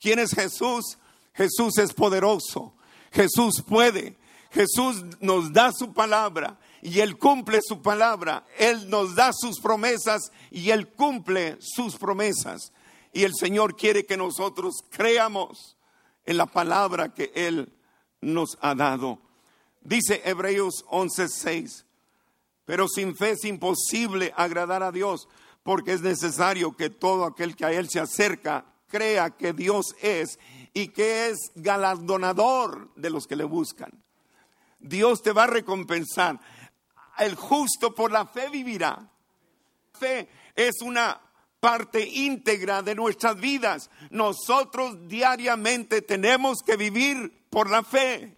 ¿Quién 0.00 0.18
es 0.18 0.32
Jesús? 0.34 0.98
Jesús 1.34 1.78
es 1.78 1.92
poderoso. 1.92 2.74
Jesús 3.12 3.62
puede. 3.66 4.16
Jesús 4.50 5.04
nos 5.20 5.52
da 5.52 5.72
su 5.72 5.92
palabra 5.92 6.58
y 6.82 7.00
Él 7.00 7.16
cumple 7.16 7.60
su 7.62 7.80
palabra. 7.80 8.44
Él 8.58 8.90
nos 8.90 9.14
da 9.14 9.32
sus 9.32 9.60
promesas 9.60 10.30
y 10.50 10.70
Él 10.70 10.88
cumple 10.88 11.56
sus 11.60 11.96
promesas. 11.96 12.72
Y 13.12 13.24
el 13.24 13.34
Señor 13.34 13.76
quiere 13.76 14.04
que 14.04 14.16
nosotros 14.16 14.76
creamos 14.90 15.76
en 16.24 16.36
la 16.36 16.46
palabra 16.46 17.14
que 17.14 17.32
Él 17.34 17.72
nos 18.20 18.58
ha 18.60 18.74
dado. 18.74 19.18
Dice 19.82 20.22
Hebreos 20.24 20.84
11:6, 20.90 21.84
pero 22.64 22.86
sin 22.88 23.16
fe 23.16 23.32
es 23.32 23.44
imposible 23.44 24.32
agradar 24.36 24.82
a 24.82 24.92
Dios 24.92 25.28
porque 25.62 25.92
es 25.92 26.02
necesario 26.02 26.76
que 26.76 26.90
todo 26.90 27.24
aquel 27.24 27.56
que 27.56 27.64
a 27.64 27.72
Él 27.72 27.88
se 27.88 28.00
acerca 28.00 28.64
crea 28.88 29.30
que 29.30 29.52
Dios 29.52 29.94
es 30.00 30.38
y 30.74 30.88
que 30.88 31.28
es 31.28 31.52
galardonador 31.54 32.92
de 32.94 33.10
los 33.10 33.26
que 33.26 33.36
le 33.36 33.44
buscan. 33.44 34.02
Dios 34.78 35.22
te 35.22 35.32
va 35.32 35.44
a 35.44 35.48
recompensar. 35.48 36.40
El 37.18 37.36
justo 37.36 37.94
por 37.94 38.10
la 38.10 38.26
fe 38.26 38.48
vivirá. 38.50 39.08
Fe 39.98 40.28
es 40.54 40.82
una 40.82 41.20
parte 41.60 42.04
íntegra 42.06 42.82
de 42.82 42.94
nuestras 42.94 43.36
vidas. 43.36 43.90
Nosotros 44.10 45.08
diariamente 45.08 46.02
tenemos 46.02 46.58
que 46.66 46.76
vivir 46.76 47.46
por 47.50 47.70
la 47.70 47.84
fe. 47.84 48.36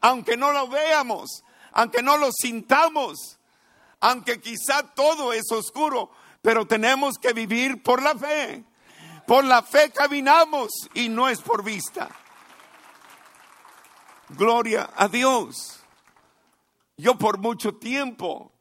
Aunque 0.00 0.36
no 0.36 0.50
lo 0.52 0.68
veamos, 0.68 1.44
aunque 1.72 2.02
no 2.02 2.16
lo 2.16 2.30
sintamos, 2.32 3.38
aunque 4.00 4.40
quizá 4.40 4.82
todo 4.94 5.32
es 5.32 5.44
oscuro, 5.52 6.10
pero 6.46 6.64
tenemos 6.64 7.18
que 7.18 7.32
vivir 7.32 7.82
por 7.82 8.00
la 8.00 8.14
fe. 8.14 8.62
Por 9.26 9.44
la 9.44 9.64
fe 9.64 9.90
caminamos 9.90 10.70
y 10.94 11.08
no 11.08 11.28
es 11.28 11.40
por 11.40 11.64
vista. 11.64 12.08
Gloria 14.28 14.90
a 14.94 15.08
Dios. 15.08 15.80
Yo 16.96 17.18
por 17.18 17.38
mucho 17.38 17.74
tiempo 17.74 18.52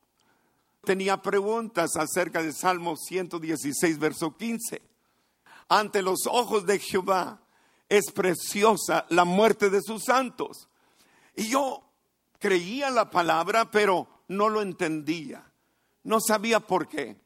tenía 0.84 1.22
preguntas 1.22 1.96
acerca 1.96 2.42
de 2.42 2.54
Salmo 2.54 2.98
116, 2.98 4.00
verso 4.00 4.36
15. 4.36 4.82
Ante 5.70 6.01
los 6.01 6.25
ojos 6.25 6.65
de 6.65 6.80
Jehová 6.80 7.39
es 7.88 8.12
preciosa 8.12 9.06
la 9.10 9.25
muerte 9.25 9.70
de 9.70 9.84
sus 9.84 10.06
santos. 10.06 10.70
Y 11.36 11.50
yo 11.50 11.84
creía 12.39 12.89
la 12.89 13.12
palabra, 13.12 13.70
pero 13.70 14.08
no 14.27 14.50
lo 14.50 14.63
entendía. 14.63 15.51
No 16.01 16.18
sabía 16.20 16.62
por 16.62 16.88
qué. 16.88 17.24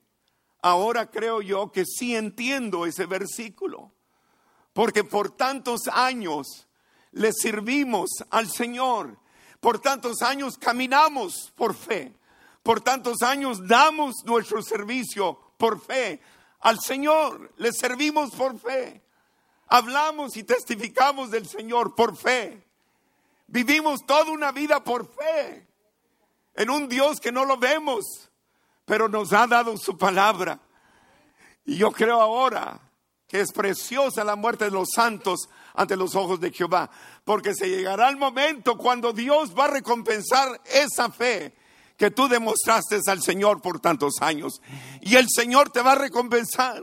Ahora 0.62 1.10
creo 1.10 1.42
yo 1.42 1.72
que 1.72 1.86
sí 1.86 2.16
entiendo 2.16 2.86
ese 2.86 3.06
versículo, 3.06 3.92
porque 4.74 5.04
por 5.04 5.32
tantos 5.32 5.88
años 5.92 6.68
le 7.12 7.32
servimos 7.34 8.10
al 8.30 8.50
Señor, 8.50 9.18
por 9.60 9.80
tantos 9.80 10.22
años 10.22 10.58
caminamos 10.58 11.52
por 11.56 11.74
fe, 11.74 12.14
por 12.64 12.82
tantos 12.82 13.22
años 13.22 13.68
damos 13.68 14.24
nuestro 14.26 14.62
servicio 14.62 15.40
por 15.58 15.80
fe. 15.80 16.22
Al 16.60 16.80
Señor, 16.80 17.54
le 17.58 17.72
servimos 17.72 18.32
por 18.32 18.60
fe, 18.60 19.02
hablamos 19.68 20.36
y 20.36 20.44
testificamos 20.44 21.32
del 21.32 21.48
Señor 21.48 21.96
por 21.96 22.18
fe, 22.18 22.66
vivimos 23.48 24.06
toda 24.06 24.30
una 24.32 24.52
vida 24.52 24.84
por 24.84 25.08
fe 25.08 25.68
en 26.56 26.70
un 26.70 26.90
Dios 26.90 27.22
que 27.22 27.32
no 27.32 27.46
lo 27.46 27.56
vemos, 27.56 28.29
pero 28.90 29.08
nos 29.08 29.32
ha 29.34 29.46
dado 29.46 29.78
su 29.78 29.96
palabra. 30.00 30.60
Y 31.64 31.78
yo 31.78 31.92
creo 31.92 32.20
ahora 32.20 32.82
que 33.28 33.40
es 33.40 33.52
preciosa 33.52 34.24
la 34.24 34.36
muerte 34.36 34.66
de 34.66 34.72
los 34.72 34.88
santos 34.96 35.48
ante 35.76 35.96
los 35.96 36.16
ojos 36.16 36.40
de 36.40 36.52
Jehová, 36.52 36.90
porque 37.24 37.54
se 37.54 37.70
llegará 37.70 38.10
el 38.10 38.18
momento 38.18 38.80
cuando 38.80 39.14
Dios 39.14 39.54
va 39.56 39.66
a 39.66 39.68
recompensar 39.68 40.60
esa 40.66 41.12
fe 41.12 41.56
que 41.98 42.10
tú 42.10 42.28
demostraste 42.28 43.00
al 43.06 43.22
Señor 43.22 43.62
por 43.62 43.80
tantos 43.80 44.16
años. 44.22 44.60
Y 45.02 45.18
el 45.18 45.28
Señor 45.30 45.70
te 45.70 45.84
va 45.84 45.92
a 45.92 45.96
recompensar. 45.96 46.82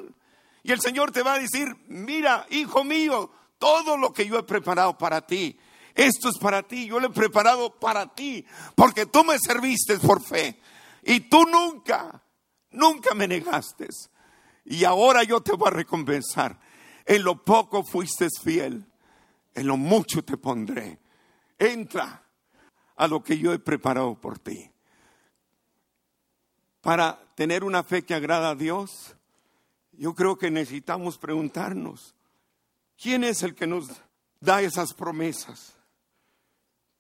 Y 0.63 0.71
el 0.71 0.81
Señor 0.81 1.11
te 1.11 1.25
va 1.25 1.35
a 1.35 1.39
decir, 1.41 1.67
mira, 1.89 2.47
hijo 2.51 2.85
mío, 2.85 3.33
todo 3.59 3.97
lo 3.97 4.13
que 4.13 4.29
yo 4.29 4.39
he 4.39 4.45
preparado 4.45 4.97
para 4.97 5.27
ti, 5.27 5.59
esto 5.97 6.29
es 6.29 6.39
para 6.39 6.63
ti, 6.63 6.87
yo 6.87 7.01
lo 7.01 7.09
he 7.09 7.11
preparado 7.11 7.75
para 7.81 8.15
ti, 8.15 8.47
porque 8.77 9.07
tú 9.07 9.25
me 9.25 9.41
serviste 9.41 9.99
por 9.99 10.23
fe. 10.23 10.61
Y 11.09 11.21
tú 11.21 11.45
nunca, 11.45 12.21
nunca 12.73 13.15
me 13.15 13.29
negaste. 13.29 13.89
Y 14.65 14.83
ahora 14.83 15.23
yo 15.23 15.41
te 15.41 15.53
voy 15.53 15.69
a 15.69 15.71
recompensar. 15.71 16.59
En 17.05 17.23
lo 17.23 17.45
poco 17.45 17.85
fuiste 17.85 18.27
fiel, 18.43 18.85
en 19.55 19.67
lo 19.69 19.77
mucho 19.77 20.25
te 20.25 20.37
pondré. 20.37 20.99
Entra 21.57 22.25
a 22.97 23.07
lo 23.07 23.23
que 23.23 23.39
yo 23.39 23.53
he 23.53 23.61
preparado 23.61 24.21
por 24.21 24.41
ti. 24.41 24.69
Para 26.81 27.17
tener 27.37 27.63
una 27.63 27.85
fe 27.85 28.05
que 28.05 28.15
agrada 28.15 28.51
a 28.51 28.55
Dios, 28.57 29.15
yo 29.93 30.13
creo 30.13 30.37
que 30.37 30.51
necesitamos 30.51 31.19
preguntarnos, 31.19 32.17
¿quién 33.01 33.23
es 33.23 33.45
el 33.45 33.55
que 33.55 33.69
nos 33.69 33.87
da 34.41 34.61
esas 34.61 34.93
promesas? 34.93 35.77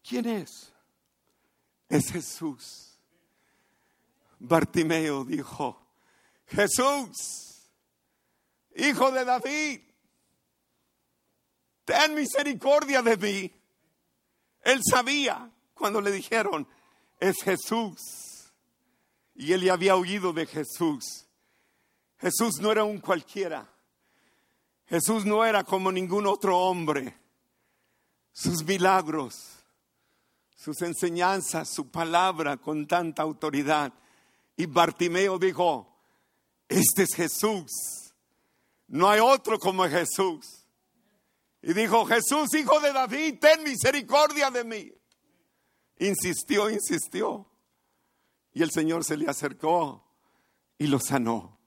¿Quién 0.08 0.26
es? 0.26 0.72
Es 1.88 2.12
Jesús. 2.12 2.85
Bartimeo 4.38 5.24
dijo, 5.24 5.86
Jesús, 6.46 7.70
hijo 8.74 9.10
de 9.10 9.24
David, 9.24 9.80
ten 11.84 12.14
misericordia 12.14 13.02
de 13.02 13.16
mí. 13.16 13.52
Él 14.62 14.80
sabía 14.88 15.50
cuando 15.74 16.00
le 16.00 16.10
dijeron, 16.10 16.66
es 17.20 17.36
Jesús. 17.42 17.98
Y 19.34 19.52
él 19.52 19.62
ya 19.62 19.74
había 19.74 19.96
oído 19.96 20.32
de 20.32 20.46
Jesús. 20.46 21.26
Jesús 22.18 22.60
no 22.60 22.72
era 22.72 22.84
un 22.84 22.98
cualquiera. 22.98 23.68
Jesús 24.86 25.24
no 25.24 25.44
era 25.44 25.64
como 25.64 25.92
ningún 25.92 26.26
otro 26.26 26.58
hombre. 26.58 27.14
Sus 28.32 28.64
milagros, 28.64 29.34
sus 30.54 30.80
enseñanzas, 30.82 31.68
su 31.68 31.90
palabra 31.90 32.56
con 32.56 32.86
tanta 32.86 33.22
autoridad. 33.22 33.92
Y 34.56 34.66
Bartimeo 34.66 35.38
dijo, 35.38 35.96
este 36.68 37.02
es 37.04 37.14
Jesús. 37.14 37.70
No 38.88 39.08
hay 39.08 39.20
otro 39.20 39.58
como 39.58 39.84
Jesús. 39.88 40.66
Y 41.62 41.72
dijo, 41.72 42.06
Jesús, 42.06 42.54
hijo 42.54 42.80
de 42.80 42.92
David, 42.92 43.38
ten 43.40 43.62
misericordia 43.62 44.50
de 44.50 44.64
mí. 44.64 44.92
Insistió, 45.98 46.70
insistió. 46.70 47.50
Y 48.52 48.62
el 48.62 48.70
Señor 48.70 49.04
se 49.04 49.16
le 49.16 49.28
acercó 49.28 50.04
y 50.78 50.86
lo 50.86 51.00
sanó. 51.00 51.58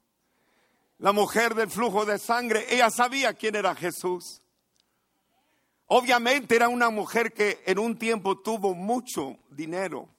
La 0.97 1.11
mujer 1.11 1.55
del 1.55 1.69
flujo 1.69 2.05
de 2.05 2.19
sangre, 2.19 2.65
ella 2.69 2.89
sabía 2.89 3.33
quién 3.33 3.55
era 3.55 3.75
Jesús. 3.75 4.41
Obviamente 5.85 6.55
era 6.55 6.69
una 6.69 6.89
mujer 6.89 7.33
que 7.33 7.63
en 7.65 7.79
un 7.79 7.97
tiempo 7.97 8.39
tuvo 8.39 8.75
mucho 8.75 9.37
dinero, 9.49 10.09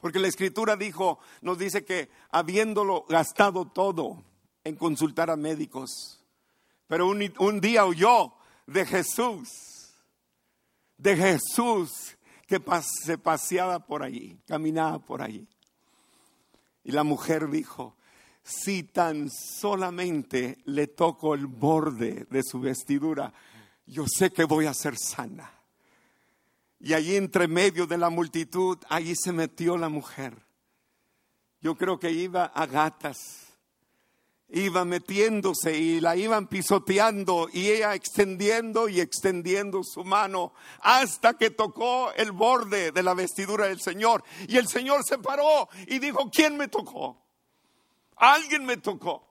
porque 0.00 0.18
la 0.18 0.28
escritura 0.28 0.76
dijo, 0.76 1.18
nos 1.42 1.58
dice 1.58 1.84
que 1.84 2.10
habiéndolo 2.30 3.04
gastado 3.08 3.66
todo 3.66 4.22
en 4.64 4.76
consultar 4.76 5.30
a 5.30 5.36
médicos, 5.36 6.20
pero 6.86 7.06
un, 7.06 7.60
día 7.60 7.84
oyó 7.84 8.32
de 8.66 8.84
Jesús, 8.84 9.48
de 10.96 11.16
Jesús 11.16 12.16
que 12.46 12.60
se 13.04 13.16
paseaba 13.16 13.78
por 13.86 14.02
allí, 14.02 14.40
caminaba 14.46 14.98
por 14.98 15.22
allí. 15.22 15.46
Y 16.82 16.92
la 16.92 17.04
mujer 17.04 17.48
dijo, 17.48 17.94
si 18.42 18.82
tan 18.82 19.30
solamente 19.30 20.58
le 20.64 20.88
toco 20.88 21.34
el 21.34 21.46
borde 21.46 22.26
de 22.28 22.42
su 22.42 22.58
vestidura, 22.58 23.32
yo 23.86 24.06
sé 24.08 24.32
que 24.32 24.44
voy 24.44 24.66
a 24.66 24.74
ser 24.74 24.96
sana. 24.96 25.59
Y 26.80 26.94
allí 26.94 27.16
entre 27.16 27.46
medio 27.46 27.86
de 27.86 27.98
la 27.98 28.08
multitud, 28.08 28.78
allí 28.88 29.14
se 29.14 29.32
metió 29.32 29.76
la 29.76 29.90
mujer. 29.90 30.34
Yo 31.60 31.76
creo 31.76 32.00
que 32.00 32.10
iba 32.10 32.46
a 32.46 32.64
gatas, 32.64 33.50
iba 34.48 34.86
metiéndose 34.86 35.76
y 35.76 36.00
la 36.00 36.16
iban 36.16 36.48
pisoteando 36.48 37.48
y 37.52 37.68
ella 37.68 37.94
extendiendo 37.94 38.88
y 38.88 39.00
extendiendo 39.00 39.84
su 39.84 40.04
mano 40.04 40.54
hasta 40.80 41.34
que 41.34 41.50
tocó 41.50 42.12
el 42.14 42.32
borde 42.32 42.92
de 42.92 43.02
la 43.02 43.12
vestidura 43.12 43.66
del 43.66 43.80
Señor. 43.80 44.24
Y 44.48 44.56
el 44.56 44.66
Señor 44.66 45.04
se 45.04 45.18
paró 45.18 45.68
y 45.86 45.98
dijo, 45.98 46.30
¿quién 46.30 46.56
me 46.56 46.68
tocó? 46.68 47.22
Alguien 48.16 48.64
me 48.64 48.78
tocó. 48.78 49.29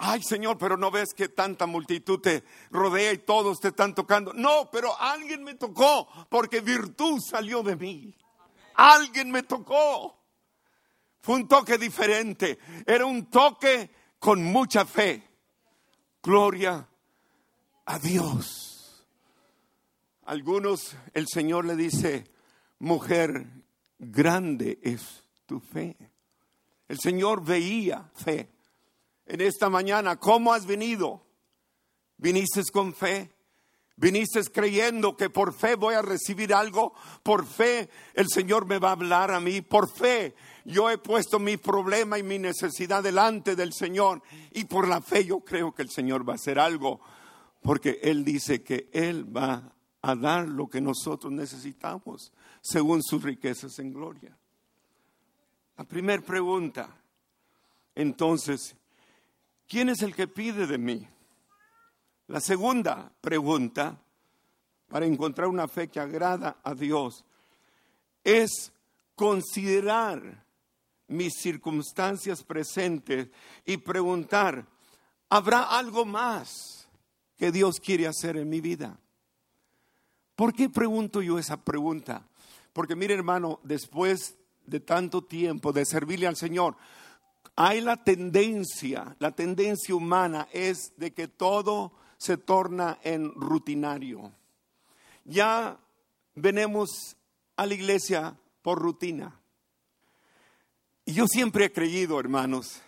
Ay 0.00 0.22
Señor, 0.22 0.56
pero 0.58 0.76
no 0.76 0.92
ves 0.92 1.12
que 1.12 1.28
tanta 1.28 1.66
multitud 1.66 2.20
te 2.20 2.44
rodea 2.70 3.12
y 3.12 3.18
todos 3.18 3.58
te 3.58 3.68
están 3.68 3.96
tocando. 3.96 4.32
No, 4.32 4.70
pero 4.70 4.96
alguien 4.98 5.42
me 5.42 5.54
tocó 5.54 6.08
porque 6.30 6.60
virtud 6.60 7.20
salió 7.20 7.64
de 7.64 7.74
mí. 7.74 8.16
Alguien 8.74 9.32
me 9.32 9.42
tocó. 9.42 10.16
Fue 11.20 11.34
un 11.34 11.48
toque 11.48 11.78
diferente. 11.78 12.60
Era 12.86 13.06
un 13.06 13.26
toque 13.26 13.90
con 14.20 14.40
mucha 14.44 14.84
fe. 14.84 15.28
Gloria 16.22 16.88
a 17.84 17.98
Dios. 17.98 19.04
Algunos 20.26 20.94
el 21.12 21.26
Señor 21.26 21.64
le 21.64 21.74
dice, 21.74 22.30
mujer, 22.78 23.48
grande 23.98 24.78
es 24.80 25.24
tu 25.44 25.58
fe. 25.58 25.96
El 26.86 27.00
Señor 27.00 27.44
veía 27.44 28.08
fe 28.14 28.57
en 29.28 29.42
esta 29.42 29.68
mañana, 29.68 30.16
¿cómo 30.16 30.52
has 30.52 30.66
venido? 30.66 31.22
¿Viniste 32.16 32.62
con 32.72 32.94
fe? 32.94 33.30
¿Viniste 33.96 34.40
creyendo 34.44 35.16
que 35.16 35.28
por 35.28 35.52
fe 35.52 35.74
voy 35.74 35.94
a 35.94 36.02
recibir 36.02 36.54
algo? 36.54 36.94
¿Por 37.22 37.44
fe 37.44 37.90
el 38.14 38.28
Señor 38.28 38.66
me 38.66 38.78
va 38.78 38.88
a 38.88 38.92
hablar 38.92 39.30
a 39.30 39.40
mí? 39.40 39.60
¿Por 39.60 39.88
fe 39.88 40.34
yo 40.64 40.88
he 40.88 40.98
puesto 40.98 41.38
mi 41.38 41.56
problema 41.56 42.18
y 42.18 42.22
mi 42.22 42.38
necesidad 42.38 43.02
delante 43.02 43.54
del 43.54 43.72
Señor? 43.72 44.22
Y 44.52 44.64
por 44.64 44.88
la 44.88 45.02
fe 45.02 45.24
yo 45.24 45.40
creo 45.40 45.74
que 45.74 45.82
el 45.82 45.90
Señor 45.90 46.26
va 46.26 46.34
a 46.34 46.36
hacer 46.36 46.58
algo, 46.58 47.00
porque 47.60 48.00
Él 48.02 48.24
dice 48.24 48.62
que 48.62 48.88
Él 48.92 49.36
va 49.36 49.74
a 50.00 50.14
dar 50.14 50.48
lo 50.48 50.68
que 50.68 50.80
nosotros 50.80 51.32
necesitamos 51.32 52.32
según 52.62 53.02
sus 53.02 53.22
riquezas 53.22 53.78
en 53.78 53.92
gloria. 53.92 54.36
La 55.76 55.84
primera 55.84 56.22
pregunta, 56.22 56.96
entonces, 57.94 58.76
¿quién 59.68 59.90
es 59.90 60.02
el 60.02 60.14
que 60.14 60.26
pide 60.26 60.66
de 60.66 60.78
mí? 60.78 61.06
La 62.26 62.40
segunda 62.40 63.12
pregunta, 63.20 64.00
para 64.88 65.06
encontrar 65.06 65.48
una 65.48 65.68
fe 65.68 65.88
que 65.88 66.00
agrada 66.00 66.58
a 66.64 66.74
Dios, 66.74 67.24
es 68.24 68.72
considerar 69.14 70.44
mis 71.08 71.34
circunstancias 71.40 72.42
presentes 72.42 73.28
y 73.64 73.78
preguntar, 73.78 74.66
¿habrá 75.30 75.62
algo 75.62 76.04
más 76.04 76.88
que 77.36 77.50
Dios 77.50 77.80
quiere 77.80 78.06
hacer 78.06 78.36
en 78.36 78.48
mi 78.48 78.60
vida? 78.60 78.98
¿Por 80.36 80.52
qué 80.52 80.68
pregunto 80.68 81.22
yo 81.22 81.38
esa 81.38 81.56
pregunta? 81.64 82.28
Porque 82.72 82.94
mire 82.94 83.14
hermano, 83.14 83.58
después 83.64 84.36
de 84.66 84.80
tanto 84.80 85.24
tiempo 85.24 85.72
de 85.72 85.84
servirle 85.84 86.26
al 86.26 86.36
Señor, 86.36 86.76
hay 87.60 87.80
la 87.80 87.96
tendencia, 87.96 89.16
la 89.18 89.32
tendencia 89.32 89.92
humana 89.92 90.46
es 90.52 90.92
de 90.96 91.12
que 91.12 91.26
todo 91.26 91.90
se 92.16 92.36
torna 92.36 93.00
en 93.02 93.34
rutinario. 93.34 94.30
Ya 95.24 95.76
venimos 96.36 97.16
a 97.56 97.66
la 97.66 97.74
iglesia 97.74 98.38
por 98.62 98.78
rutina. 98.78 99.40
Y 101.04 101.14
yo 101.14 101.26
siempre 101.26 101.64
he 101.64 101.72
creído, 101.72 102.20
hermanos, 102.20 102.80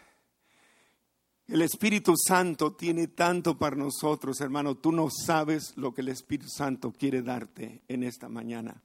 El 1.49 1.63
Espíritu 1.63 2.15
Santo 2.17 2.73
tiene 2.75 3.09
tanto 3.09 3.59
para 3.59 3.75
nosotros, 3.75 4.41
hermano. 4.41 4.77
Tú 4.77 4.93
no 4.93 5.09
sabes 5.11 5.77
lo 5.77 5.93
que 5.93 6.03
el 6.03 6.11
Espíritu 6.11 6.49
Santo 6.49 6.93
quiere 6.93 7.23
darte 7.23 7.83
en 7.89 8.05
esta 8.05 8.29
mañana, 8.29 8.81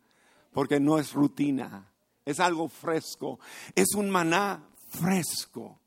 porque 0.52 0.80
no 0.80 0.98
es 0.98 1.14
rutina, 1.14 1.92
es 2.26 2.40
algo 2.40 2.70
fresco, 2.70 3.40
es 3.76 3.94
un 3.94 4.10
maná 4.10 4.68
fresco, 5.00 5.80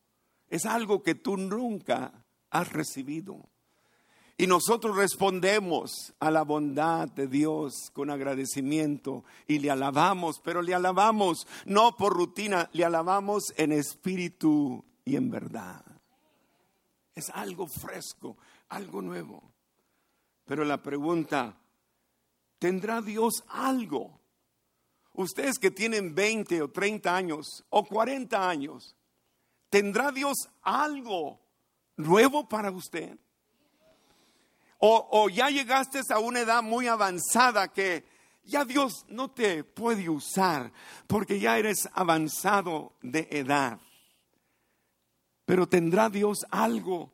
es 0.48 0.64
algo 0.66 1.02
que 1.02 1.14
tú 1.14 1.36
nunca 1.36 2.24
has 2.50 2.72
recibido. 2.72 3.48
Y 4.40 4.46
nosotros 4.46 4.96
respondemos 4.96 6.14
a 6.20 6.30
la 6.30 6.42
bondad 6.42 7.08
de 7.08 7.26
Dios 7.26 7.90
con 7.92 8.08
agradecimiento 8.08 9.24
y 9.48 9.58
le 9.58 9.68
alabamos, 9.68 10.40
pero 10.44 10.62
le 10.62 10.74
alabamos 10.74 11.46
no 11.66 11.96
por 11.96 12.12
rutina, 12.12 12.70
le 12.72 12.84
alabamos 12.84 13.52
en 13.56 13.72
espíritu 13.72 14.84
y 15.04 15.16
en 15.16 15.28
verdad. 15.28 15.84
Es 17.16 17.30
algo 17.30 17.66
fresco, 17.66 18.36
algo 18.68 19.02
nuevo. 19.02 19.42
Pero 20.44 20.64
la 20.64 20.80
pregunta, 20.84 21.58
¿tendrá 22.60 23.02
Dios 23.02 23.42
algo? 23.48 24.20
Ustedes 25.14 25.58
que 25.58 25.72
tienen 25.72 26.14
20 26.14 26.62
o 26.62 26.70
30 26.70 27.16
años 27.16 27.64
o 27.70 27.84
40 27.84 28.48
años, 28.48 28.94
¿tendrá 29.70 30.12
Dios 30.12 30.48
algo 30.62 31.40
nuevo 31.96 32.48
para 32.48 32.70
usted? 32.70 33.18
O, 34.80 35.28
ya 35.28 35.50
llegaste 35.50 36.00
a 36.08 36.20
una 36.20 36.40
edad 36.40 36.62
muy 36.62 36.86
avanzada 36.86 37.66
que 37.68 38.04
ya 38.44 38.64
Dios 38.64 39.04
no 39.08 39.30
te 39.30 39.64
puede 39.64 40.08
usar 40.08 40.72
porque 41.08 41.40
ya 41.40 41.58
eres 41.58 41.88
avanzado 41.92 42.92
de 43.02 43.26
edad. 43.30 43.80
Pero 45.44 45.68
tendrá 45.68 46.08
Dios 46.08 46.46
algo, 46.50 47.12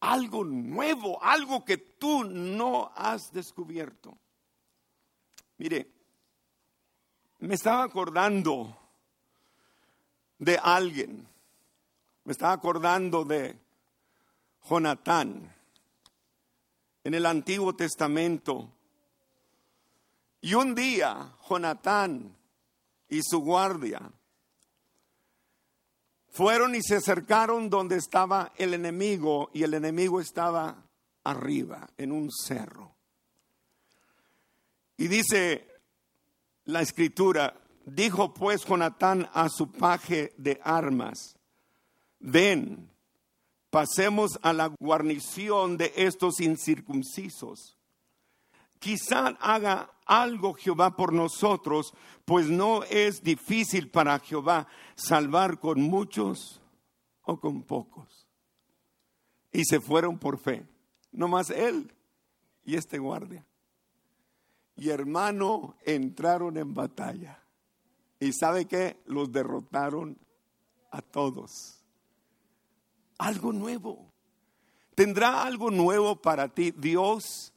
algo 0.00 0.44
nuevo, 0.44 1.22
algo 1.22 1.64
que 1.64 1.78
tú 1.78 2.24
no 2.24 2.90
has 2.96 3.32
descubierto. 3.32 4.18
Mire, 5.58 5.88
me 7.38 7.54
estaba 7.54 7.84
acordando 7.84 8.76
de 10.38 10.58
alguien, 10.58 11.28
me 12.26 12.32
estaba 12.32 12.54
acordando 12.54 13.24
de 13.24 13.56
Jonatán 14.68 15.54
en 17.04 17.14
el 17.14 17.24
Antiguo 17.24 17.76
Testamento. 17.76 18.68
Y 20.40 20.54
un 20.54 20.74
día 20.74 21.36
Jonatán 21.48 22.36
y 23.08 23.20
su 23.22 23.38
guardia 23.38 24.10
fueron 26.30 26.74
y 26.74 26.82
se 26.82 26.96
acercaron 26.96 27.70
donde 27.70 27.96
estaba 27.96 28.52
el 28.56 28.74
enemigo 28.74 29.48
y 29.54 29.62
el 29.62 29.74
enemigo 29.74 30.20
estaba 30.20 30.82
arriba, 31.22 31.88
en 31.96 32.10
un 32.10 32.32
cerro. 32.32 32.92
Y 34.96 35.06
dice 35.06 35.64
la 36.64 36.80
escritura, 36.82 37.54
dijo 37.84 38.34
pues 38.34 38.64
Jonatán 38.64 39.30
a 39.32 39.48
su 39.48 39.70
paje 39.70 40.34
de 40.36 40.60
armas, 40.64 41.36
ven, 42.26 42.90
pasemos 43.70 44.38
a 44.42 44.52
la 44.52 44.68
guarnición 44.80 45.76
de 45.76 45.92
estos 45.96 46.40
incircuncisos. 46.40 47.78
Quizá 48.78 49.28
haga 49.40 49.90
algo 50.04 50.54
Jehová 50.54 50.96
por 50.96 51.12
nosotros, 51.12 51.94
pues 52.24 52.48
no 52.48 52.82
es 52.84 53.22
difícil 53.22 53.90
para 53.90 54.18
Jehová 54.18 54.66
salvar 54.96 55.58
con 55.60 55.80
muchos 55.80 56.60
o 57.22 57.40
con 57.40 57.62
pocos. 57.62 58.26
Y 59.52 59.64
se 59.64 59.80
fueron 59.80 60.18
por 60.18 60.38
fe, 60.38 60.66
no 61.12 61.28
más 61.28 61.50
él 61.50 61.92
y 62.64 62.74
este 62.74 62.98
guardia. 62.98 63.46
Y 64.74 64.90
hermano, 64.90 65.76
entraron 65.84 66.58
en 66.58 66.74
batalla. 66.74 67.42
¿Y 68.20 68.32
sabe 68.32 68.66
qué? 68.66 69.00
Los 69.06 69.32
derrotaron 69.32 70.18
a 70.90 71.00
todos 71.00 71.75
algo 73.18 73.52
nuevo. 73.52 74.12
¿Tendrá 74.94 75.42
algo 75.42 75.70
nuevo 75.70 76.20
para 76.20 76.48
ti 76.48 76.72
Dios 76.72 77.52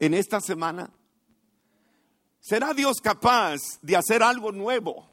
en 0.00 0.14
esta 0.14 0.40
semana? 0.40 0.90
¿Será 2.40 2.74
Dios 2.74 2.96
capaz 3.00 3.58
de 3.82 3.96
hacer 3.96 4.22
algo 4.22 4.50
nuevo? 4.50 5.08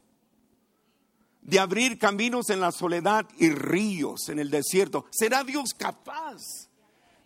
De 1.42 1.60
abrir 1.60 1.96
caminos 1.96 2.50
en 2.50 2.60
la 2.60 2.72
soledad 2.72 3.24
y 3.38 3.50
ríos 3.50 4.28
en 4.28 4.40
el 4.40 4.50
desierto. 4.50 5.06
¿Será 5.10 5.44
Dios 5.44 5.70
capaz 5.78 6.40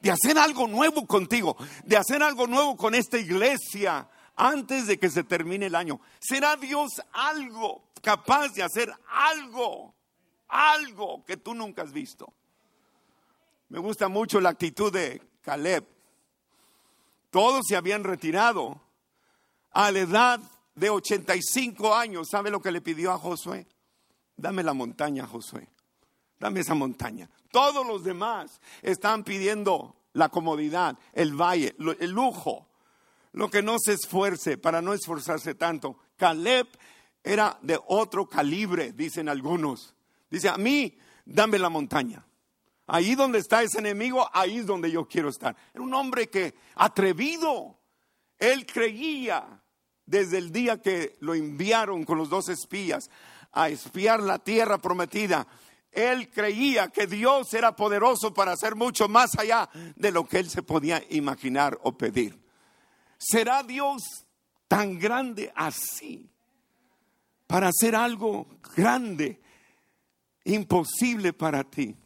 de 0.03 0.11
hacer 0.11 0.39
algo 0.39 0.69
nuevo 0.69 1.07
contigo? 1.07 1.57
De 1.85 1.97
hacer 1.97 2.23
algo 2.23 2.47
nuevo 2.47 2.77
con 2.77 2.95
esta 2.95 3.19
iglesia 3.19 4.09
antes 4.37 4.87
de 4.87 4.99
que 4.99 5.09
se 5.09 5.25
termine 5.25 5.67
el 5.67 5.75
año. 5.75 6.01
¿Será 6.21 6.57
Dios 6.57 7.01
algo 7.13 7.89
capaz 8.03 8.53
de 8.53 8.63
hacer 8.63 8.93
algo? 9.09 9.95
Algo 10.49 11.25
que 11.25 11.39
tú 11.39 11.55
nunca 11.55 11.81
has 11.83 11.93
visto. 11.93 12.33
Me 13.69 13.79
gusta 13.79 14.09
mucho 14.09 14.41
la 14.41 14.51
actitud 14.51 14.93
de 14.93 15.21
Caleb. 15.41 15.85
Todos 17.31 17.67
se 17.69 17.77
habían 17.77 18.05
retirado 18.05 18.81
a 19.73 19.91
la 19.91 19.99
edad 19.99 20.41
de 20.75 20.91
85 20.91 21.95
años. 21.95 22.29
¿Sabe 22.31 22.51
lo 22.51 22.61
que 22.61 22.71
le 22.71 22.81
pidió 22.81 23.13
a 23.13 23.19
Josué? 23.19 23.67
Dame 24.37 24.63
la 24.63 24.73
montaña, 24.73 25.27
Josué. 25.27 25.69
Dame 26.39 26.61
esa 26.61 26.75
montaña. 26.75 27.29
Todos 27.51 27.87
los 27.87 28.05
demás 28.05 28.61
están 28.83 29.25
pidiendo 29.25 29.97
la 30.13 30.29
comodidad, 30.29 30.99
el 31.13 31.35
valle, 31.35 31.75
el 31.99 32.11
lujo, 32.11 32.69
lo 33.33 33.51
que 33.51 33.63
no 33.63 33.77
se 33.79 33.95
esfuerce 33.95 34.59
para 34.59 34.81
no 34.81 34.93
esforzarse 34.93 35.55
tanto. 35.55 35.99
Caleb 36.17 36.69
era 37.23 37.59
de 37.63 37.81
otro 37.89 38.29
calibre, 38.29 38.93
dicen 38.93 39.29
algunos. 39.29 39.95
Dice, 40.31 40.49
a 40.49 40.57
mí, 40.57 40.97
dame 41.25 41.59
la 41.59 41.69
montaña. 41.69 42.25
Ahí 42.87 43.15
donde 43.15 43.39
está 43.39 43.63
ese 43.63 43.79
enemigo, 43.79 44.29
ahí 44.33 44.59
es 44.59 44.67
donde 44.67 44.91
yo 44.91 45.09
quiero 45.09 45.31
estar. 45.31 45.57
Era 45.73 45.83
un 45.83 45.95
hombre 45.95 46.29
que 46.29 46.55
atrevido. 46.75 47.79
Él 48.39 48.67
creía 48.67 49.63
desde 50.05 50.39
el 50.39 50.53
día 50.53 50.83
que 50.83 51.17
lo 51.21 51.35
enviaron 51.35 52.05
con 52.05 52.19
los 52.19 52.29
dos 52.29 52.49
espías 52.49 53.09
a 53.53 53.71
espiar 53.71 54.23
la 54.23 54.39
tierra 54.39 54.79
prometida. 54.79 55.47
Él 55.91 56.29
creía 56.29 56.89
que 56.89 57.07
Dios 57.07 57.55
era 57.55 57.75
poderoso 57.75 58.35
para 58.35 58.53
hacer 58.53 58.75
mucho 58.75 59.09
más 59.09 59.39
allá 59.39 59.71
de 59.97 60.11
lo 60.11 60.27
que 60.27 60.41
él 60.41 60.51
se 60.51 60.63
podía 60.63 61.03
imaginar 61.11 61.79
o 61.83 61.97
pedir. 61.97 62.39
¿Será 63.17 63.63
Dios 63.63 64.03
tan 64.69 64.99
grande 64.99 65.53
así 65.55 66.29
para 67.47 67.69
hacer 67.69 67.95
algo 67.95 68.59
grande, 68.77 69.41
imposible 70.45 71.33
para 71.33 71.63
ti? 71.65 71.97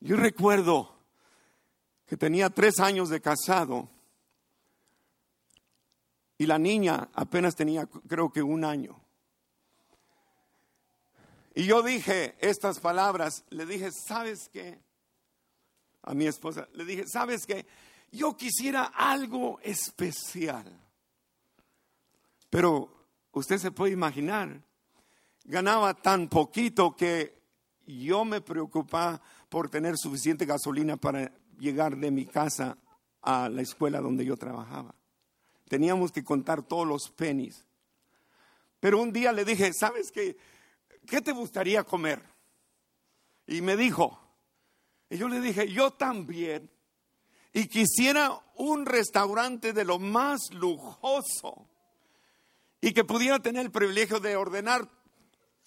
Yo 0.00 0.16
recuerdo 0.16 0.94
que 2.06 2.16
tenía 2.16 2.50
tres 2.50 2.78
años 2.78 3.08
de 3.08 3.20
casado 3.20 3.88
y 6.38 6.46
la 6.46 6.58
niña 6.58 7.08
apenas 7.14 7.56
tenía 7.56 7.86
creo 7.86 8.30
que 8.30 8.42
un 8.42 8.64
año. 8.64 9.00
Y 11.54 11.64
yo 11.64 11.82
dije 11.82 12.36
estas 12.38 12.78
palabras, 12.80 13.44
le 13.48 13.64
dije, 13.64 13.90
¿sabes 13.90 14.50
qué? 14.52 14.78
A 16.02 16.12
mi 16.12 16.26
esposa, 16.26 16.68
le 16.74 16.84
dije, 16.84 17.04
¿sabes 17.06 17.46
qué? 17.46 17.66
Yo 18.12 18.36
quisiera 18.36 18.84
algo 18.84 19.58
especial. 19.62 20.64
Pero 22.50 23.08
usted 23.32 23.58
se 23.58 23.70
puede 23.70 23.92
imaginar, 23.92 24.62
ganaba 25.44 25.94
tan 25.94 26.28
poquito 26.28 26.94
que 26.94 27.36
yo 27.86 28.24
me 28.24 28.40
preocupaba 28.40 29.20
por 29.48 29.70
tener 29.70 29.96
suficiente 29.96 30.44
gasolina 30.44 30.96
para 30.96 31.32
llegar 31.58 31.96
de 31.96 32.10
mi 32.10 32.26
casa 32.26 32.78
a 33.22 33.48
la 33.48 33.62
escuela 33.62 34.00
donde 34.00 34.24
yo 34.24 34.36
trabajaba. 34.36 34.94
Teníamos 35.68 36.12
que 36.12 36.24
contar 36.24 36.62
todos 36.62 36.86
los 36.86 37.10
pennies. 37.10 37.64
Pero 38.80 39.00
un 39.00 39.12
día 39.12 39.32
le 39.32 39.44
dije, 39.44 39.72
¿sabes 39.72 40.12
qué? 40.12 40.36
¿Qué 41.06 41.20
te 41.20 41.32
gustaría 41.32 41.84
comer? 41.84 42.22
Y 43.46 43.60
me 43.60 43.76
dijo, 43.76 44.18
y 45.08 45.18
yo 45.18 45.28
le 45.28 45.40
dije, 45.40 45.72
yo 45.72 45.92
también. 45.92 46.70
Y 47.52 47.68
quisiera 47.68 48.38
un 48.56 48.86
restaurante 48.86 49.72
de 49.72 49.84
lo 49.84 49.98
más 49.98 50.52
lujoso. 50.52 51.68
Y 52.80 52.92
que 52.92 53.04
pudiera 53.04 53.38
tener 53.40 53.64
el 53.64 53.72
privilegio 53.72 54.20
de 54.20 54.36
ordenar 54.36 54.88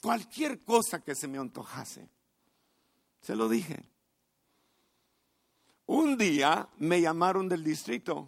cualquier 0.02 0.64
cosa 0.64 1.02
que 1.04 1.16
se 1.16 1.28
me 1.28 1.38
antojase. 1.38 2.10
Se 3.22 3.36
lo 3.36 3.50
dije. 3.50 3.84
Un 5.86 6.18
día 6.18 6.70
me 6.78 7.02
llamaron 7.02 7.50
del 7.50 7.64
distrito. 7.64 8.28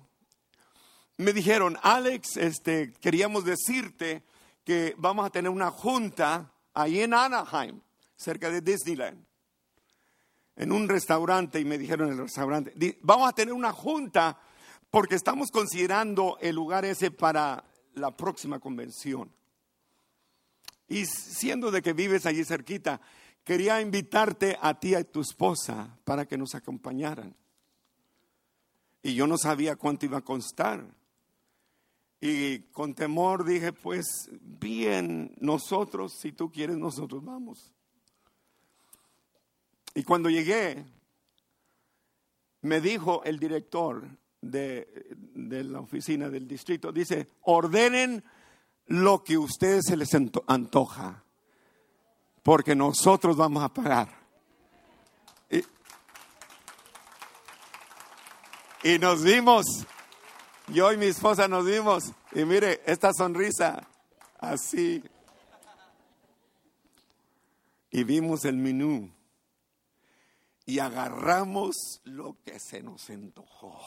Me 1.18 1.34
dijeron, 1.34 1.78
Alex, 1.84 2.38
este, 2.38 2.94
queríamos 2.94 3.46
decirte 3.46 4.24
que 4.64 4.96
vamos 4.98 5.26
a 5.26 5.30
tener 5.30 5.52
una 5.52 5.70
junta 5.70 6.52
ahí 6.74 7.02
en 7.02 7.14
Anaheim, 7.14 7.80
cerca 8.16 8.50
de 8.50 8.62
Disneyland. 8.62 9.26
en 10.56 10.72
un 10.72 10.88
restaurante 10.88 11.60
y 11.60 11.66
me 11.66 11.78
dijeron 11.78 12.08
en 12.08 12.14
el 12.14 12.20
restaurante, 12.20 12.74
vamos 13.02 13.30
a 13.30 13.34
tener 13.34 13.54
una 13.54 13.72
junta 13.72 14.40
porque 14.92 15.16
estamos 15.16 15.50
considerando 15.50 16.38
el 16.42 16.56
lugar 16.56 16.86
ese 16.86 17.10
para 17.10 17.64
la 17.94 18.16
próxima 18.16 18.60
convención. 18.60 19.32
Y 20.88 21.06
siendo 21.06 21.72
de 21.72 21.82
que 21.82 21.94
vives 21.94 22.26
allí 22.26 22.44
cerquita, 22.44 23.00
quería 23.44 23.82
invitarte 23.82 24.58
a 24.62 24.80
ti 24.80 24.90
y 24.90 24.96
a 24.96 25.04
tu 25.04 25.22
esposa 25.22 25.98
para 26.04 26.26
que 26.26 26.38
nos 26.38 26.56
acompañaran. 26.56 27.36
Y 29.04 29.16
yo 29.16 29.28
no 29.28 29.38
sabía 29.38 29.76
cuánto 29.76 30.06
iba 30.06 30.20
a 30.20 30.22
costar. 30.22 30.86
Y 32.20 32.60
con 32.72 32.94
temor 32.94 33.44
dije, 33.44 33.74
pues 33.74 34.30
bien, 34.42 35.34
nosotros, 35.40 36.14
si 36.20 36.32
tú 36.32 36.52
quieres, 36.52 36.78
nosotros 36.78 37.24
vamos. 37.24 37.74
Y 39.96 40.04
cuando 40.04 40.30
llegué, 40.30 40.86
me 42.62 42.80
dijo 42.80 43.24
el 43.24 43.40
director 43.40 44.08
de, 44.40 45.08
de 45.34 45.64
la 45.64 45.80
oficina 45.80 46.30
del 46.30 46.48
distrito, 46.48 46.92
dice, 46.92 47.28
ordenen 47.42 48.24
lo 48.86 49.24
que 49.24 49.36
a 49.36 49.40
ustedes 49.40 49.86
se 49.86 49.98
les 49.98 50.10
antoja, 50.14 51.24
porque 52.44 52.76
nosotros 52.76 53.36
vamos 53.36 53.64
a 53.64 53.70
pagar. 53.70 54.22
Y, 58.84 58.98
nos 58.98 59.22
vimos, 59.22 59.66
yo 60.68 60.92
y 60.92 60.98
mi 60.98 61.06
esposa 61.06 61.48
nos 61.48 61.66
vimos, 61.66 62.14
y 62.32 62.46
mire, 62.46 62.82
esta 62.88 63.14
sonrisa, 63.14 63.88
así. 64.40 65.04
Y 67.92 68.04
vimos 68.04 68.44
el 68.46 68.58
menú 68.58 69.12
y 70.66 70.80
agarramos 70.80 72.02
lo 72.06 72.38
que 72.44 72.60
se 72.60 72.82
nos 72.82 73.10
antojó 73.10 73.78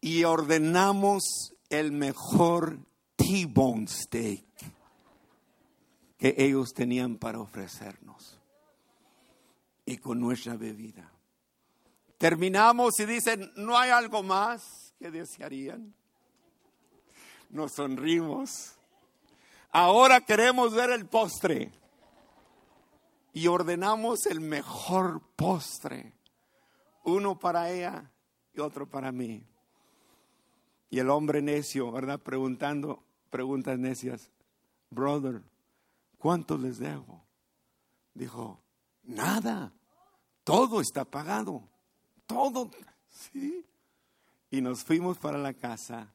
y 0.00 0.24
ordenamos 0.24 1.54
el 1.70 1.92
mejor 1.92 2.78
T-bone 3.16 3.86
steak 3.86 4.51
que 6.22 6.36
ellos 6.38 6.72
tenían 6.72 7.16
para 7.16 7.40
ofrecernos 7.40 8.38
y 9.84 9.96
con 9.96 10.20
nuestra 10.20 10.54
bebida. 10.56 11.10
Terminamos 12.16 13.00
y 13.00 13.06
dicen, 13.06 13.50
¿no 13.56 13.76
hay 13.76 13.90
algo 13.90 14.22
más 14.22 14.94
que 15.00 15.10
desearían? 15.10 15.92
Nos 17.50 17.72
sonrimos. 17.72 18.76
Ahora 19.72 20.20
queremos 20.20 20.72
ver 20.72 20.90
el 20.90 21.06
postre 21.06 21.72
y 23.32 23.48
ordenamos 23.48 24.26
el 24.26 24.40
mejor 24.40 25.22
postre, 25.34 26.12
uno 27.02 27.36
para 27.36 27.68
ella 27.68 28.12
y 28.54 28.60
otro 28.60 28.88
para 28.88 29.10
mí. 29.10 29.44
Y 30.88 31.00
el 31.00 31.10
hombre 31.10 31.42
necio, 31.42 31.90
¿verdad? 31.90 32.20
Preguntando 32.20 33.02
preguntas 33.28 33.76
necias, 33.76 34.30
brother, 34.88 35.42
¿cuánto 36.22 36.56
les 36.56 36.78
debo? 36.78 37.20
Dijo, 38.14 38.62
nada, 39.02 39.72
todo 40.44 40.80
está 40.80 41.04
pagado, 41.04 41.68
todo, 42.26 42.70
sí. 43.10 43.66
Y 44.48 44.60
nos 44.60 44.84
fuimos 44.84 45.18
para 45.18 45.36
la 45.36 45.52
casa 45.52 46.14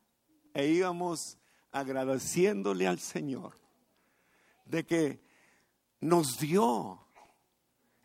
e 0.54 0.68
íbamos 0.68 1.38
agradeciéndole 1.74 2.88
al 2.88 3.00
Señor 3.00 3.54
de 4.64 4.86
que 4.86 5.22
nos 6.00 6.38
dio 6.40 7.06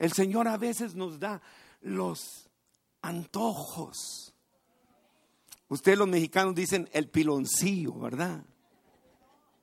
el 0.00 0.12
Señor 0.12 0.48
a 0.48 0.56
veces 0.56 0.96
nos 0.96 1.20
da 1.20 1.40
los 1.82 2.50
antojos. 3.02 4.34
Ustedes 5.68 5.96
los 5.96 6.08
mexicanos 6.08 6.56
dicen 6.56 6.90
el 6.92 7.08
piloncillo, 7.08 7.94
¿verdad? 7.94 8.44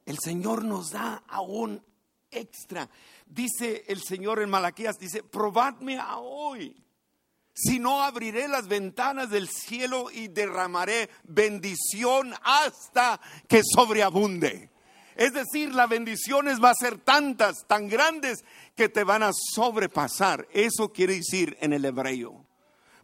El 0.05 0.17
Señor 0.17 0.63
nos 0.63 0.91
da 0.91 1.21
aún 1.27 1.83
extra. 2.31 2.89
Dice 3.25 3.83
el 3.87 4.01
Señor 4.01 4.41
en 4.41 4.49
Malaquías, 4.49 4.97
dice, 4.97 5.23
probadme 5.23 5.97
a 5.97 6.17
hoy. 6.17 6.75
Si 7.53 7.77
no, 7.77 8.01
abriré 8.01 8.47
las 8.47 8.67
ventanas 8.67 9.29
del 9.29 9.49
cielo 9.49 10.09
y 10.11 10.29
derramaré 10.29 11.09
bendición 11.23 12.33
hasta 12.41 13.19
que 13.47 13.61
sobreabunde. 13.63 14.69
Es 15.15 15.33
decir, 15.33 15.75
las 15.75 15.89
bendiciones 15.89 16.59
van 16.59 16.71
a 16.71 16.75
ser 16.75 16.97
tantas, 16.99 17.67
tan 17.67 17.89
grandes, 17.89 18.45
que 18.77 18.87
te 18.87 19.03
van 19.03 19.23
a 19.23 19.31
sobrepasar. 19.33 20.47
Eso 20.53 20.93
quiere 20.93 21.15
decir 21.15 21.57
en 21.59 21.73
el 21.73 21.83
hebreo. 21.83 22.45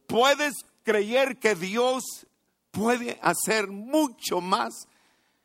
Puedes 0.08 0.54
creer 0.84 1.38
que 1.38 1.56
Dios 1.56 2.26
puede 2.72 3.20
hacer 3.22 3.68
mucho 3.68 4.40
más 4.40 4.88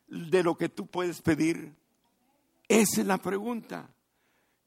de 0.06 0.44
lo 0.44 0.56
que 0.56 0.68
tú 0.68 0.86
puedes 0.86 1.20
pedir. 1.20 1.74
Esa 2.70 3.00
es 3.00 3.06
la 3.08 3.18
pregunta 3.18 3.90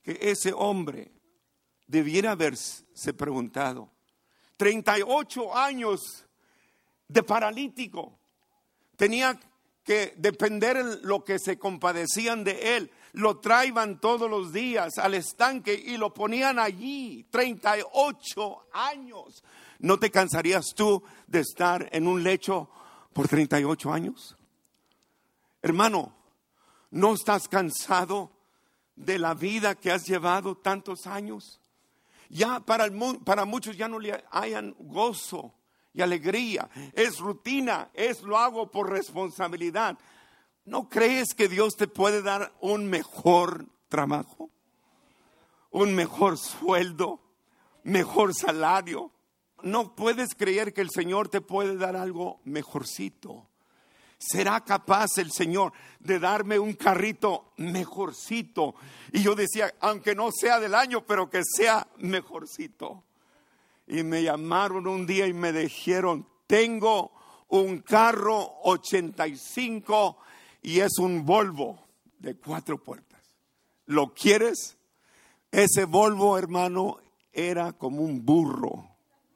que 0.02 0.20
ese 0.20 0.52
hombre 0.52 1.10
debiera 1.88 2.32
haberse 2.32 3.14
preguntado. 3.14 3.94
38 4.58 5.56
años 5.56 6.26
de 7.08 7.24
paralítico. 7.24 8.20
Tenía 8.98 9.40
que 9.86 10.16
depender 10.18 10.76
en 10.76 11.08
lo 11.08 11.24
que 11.24 11.40
se 11.40 11.58
compadecían 11.58 12.44
de 12.44 12.76
él. 12.76 12.92
Lo 13.14 13.40
traían 13.40 14.02
todos 14.02 14.30
los 14.30 14.52
días 14.52 14.98
al 14.98 15.14
estanque 15.14 15.74
y 15.74 15.96
lo 15.96 16.14
ponían 16.14 16.60
allí, 16.60 17.26
38 17.32 18.68
años. 18.74 19.46
¿No 19.80 19.98
te 19.98 20.12
cansarías 20.12 20.74
tú 20.76 21.02
de 21.26 21.40
estar 21.40 21.88
en 21.94 22.08
un 22.08 22.22
lecho 22.22 22.70
por 23.14 23.30
38 23.30 23.94
años? 23.94 24.36
Hermano, 25.62 26.23
¿no 26.94 27.16
estás 27.16 27.48
cansado 27.48 28.32
de 28.96 29.18
la 29.18 29.34
vida 29.34 29.74
que 29.74 29.92
has 29.92 30.06
llevado 30.06 30.56
tantos 30.56 31.08
años? 31.08 31.60
Ya 32.30 32.60
para, 32.60 32.86
el, 32.86 32.94
para 33.26 33.46
muchos 33.46 33.76
ya 33.76 33.88
no 33.88 34.00
le 34.00 34.24
hayan 34.30 34.76
gozo 34.78 35.56
y 35.92 36.02
alegría. 36.02 36.70
Es 36.94 37.18
rutina, 37.18 37.90
es 37.96 38.22
lo 38.22 38.38
hago 38.38 38.70
por 38.70 38.92
responsabilidad. 38.92 39.98
¿No 40.66 40.88
crees 40.88 41.34
que 41.34 41.48
Dios 41.48 41.76
te 41.76 41.88
puede 41.88 42.22
dar 42.22 42.54
un 42.62 42.88
mejor 42.88 43.66
trabajo? 43.90 44.52
¿Un 45.72 45.96
mejor 45.96 46.38
sueldo? 46.38 47.20
¿Mejor 47.84 48.36
salario? 48.36 49.12
¿No 49.64 49.96
puedes 49.96 50.36
creer 50.36 50.74
que 50.74 50.82
el 50.82 50.92
Señor 50.92 51.28
te 51.28 51.42
puede 51.42 51.76
dar 51.76 51.96
algo 51.96 52.40
mejorcito? 52.44 53.50
¿Será 54.26 54.62
capaz 54.62 55.18
el 55.18 55.32
Señor 55.32 55.74
de 56.00 56.20
darme 56.20 56.58
un 56.60 56.74
carrito 56.74 57.54
mejorcito? 57.58 58.76
Y 59.12 59.22
yo 59.22 59.36
decía, 59.36 59.74
aunque 59.80 60.16
no 60.16 60.32
sea 60.32 60.60
del 60.60 60.76
año, 60.76 61.06
pero 61.06 61.30
que 61.30 61.42
sea 61.44 61.88
mejorcito 61.98 63.04
y 63.88 64.04
me 64.04 64.24
llamaron 64.24 64.88
un 64.88 65.06
día 65.06 65.28
y 65.28 65.34
me 65.34 65.52
dijeron, 65.52 66.28
tengo 66.48 67.12
un 67.50 67.80
carro 67.80 68.54
85 68.64 70.18
y 70.62 70.80
es 70.80 70.98
un 71.00 71.26
Volvo 71.26 71.80
de 72.20 72.36
cuatro 72.36 72.82
puertas. 72.82 73.22
¿Lo 73.86 74.14
quieres? 74.14 74.78
Ese 75.52 75.86
Volvo, 75.86 76.38
hermano, 76.38 76.98
era 77.32 77.74
como 77.74 78.02
un 78.02 78.26
burro. 78.26 78.93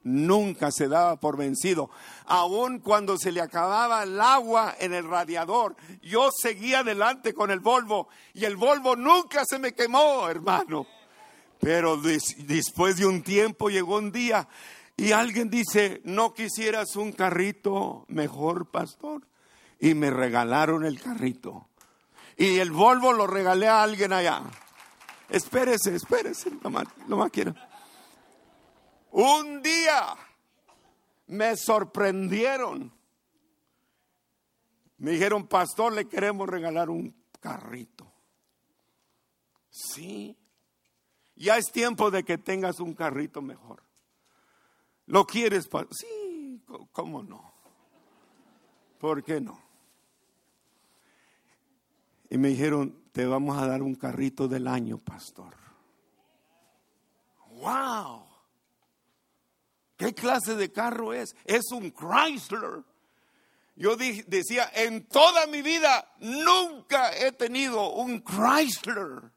Nunca 0.08 0.70
se 0.70 0.88
daba 0.88 1.16
por 1.16 1.36
vencido. 1.36 1.90
Aun 2.24 2.78
cuando 2.78 3.18
se 3.18 3.30
le 3.30 3.42
acababa 3.42 4.02
el 4.02 4.18
agua 4.18 4.74
en 4.80 4.94
el 4.94 5.06
radiador, 5.06 5.76
yo 6.02 6.30
seguía 6.32 6.78
adelante 6.78 7.34
con 7.34 7.50
el 7.50 7.60
Volvo 7.60 8.08
y 8.32 8.46
el 8.46 8.56
Volvo 8.56 8.96
nunca 8.96 9.44
se 9.46 9.58
me 9.58 9.74
quemó, 9.74 10.26
hermano. 10.28 10.86
Pero 11.60 11.98
después 11.98 12.96
de 12.96 13.04
un 13.04 13.22
tiempo 13.22 13.68
llegó 13.68 13.96
un 13.98 14.10
día 14.10 14.48
y 14.96 15.12
alguien 15.12 15.50
dice, 15.50 16.00
¿no 16.04 16.32
quisieras 16.32 16.96
un 16.96 17.12
carrito 17.12 18.06
mejor, 18.08 18.70
pastor? 18.70 19.22
Y 19.78 19.92
me 19.92 20.10
regalaron 20.10 20.86
el 20.86 21.00
carrito. 21.02 21.68
Y 22.38 22.58
el 22.60 22.70
Volvo 22.70 23.12
lo 23.12 23.26
regalé 23.26 23.68
a 23.68 23.82
alguien 23.82 24.14
allá. 24.14 24.42
Espérese, 25.28 25.94
espérese, 25.94 26.50
no 26.62 26.70
más 27.16 27.30
quiero. 27.30 27.54
Un 29.10 29.62
día 29.62 30.16
me 31.28 31.56
sorprendieron. 31.56 32.92
Me 34.98 35.12
dijeron, 35.12 35.46
pastor, 35.46 35.92
le 35.92 36.08
queremos 36.08 36.48
regalar 36.48 36.90
un 36.90 37.14
carrito. 37.40 38.12
Sí, 39.70 40.36
ya 41.36 41.56
es 41.56 41.70
tiempo 41.70 42.10
de 42.10 42.24
que 42.24 42.36
tengas 42.36 42.80
un 42.80 42.94
carrito 42.94 43.40
mejor. 43.40 43.82
¿Lo 45.06 45.24
quieres? 45.24 45.68
Sí, 45.92 46.62
¿cómo 46.92 47.22
no? 47.22 47.54
¿Por 48.98 49.22
qué 49.22 49.40
no? 49.40 49.60
Y 52.28 52.36
me 52.36 52.48
dijeron, 52.48 53.04
te 53.12 53.24
vamos 53.24 53.56
a 53.56 53.66
dar 53.66 53.82
un 53.82 53.94
carrito 53.94 54.48
del 54.48 54.66
año, 54.66 54.98
pastor. 54.98 55.54
¡Wow! 57.52 58.27
¿Qué 59.98 60.14
clase 60.14 60.54
de 60.54 60.70
carro 60.70 61.12
es? 61.12 61.34
Es 61.44 61.72
un 61.72 61.90
Chrysler. 61.90 62.84
Yo 63.74 63.96
decía, 63.96 64.70
en 64.72 65.06
toda 65.06 65.46
mi 65.48 65.60
vida 65.60 66.14
nunca 66.20 67.12
he 67.18 67.32
tenido 67.32 67.90
un 67.90 68.22
Chrysler. 68.22 69.32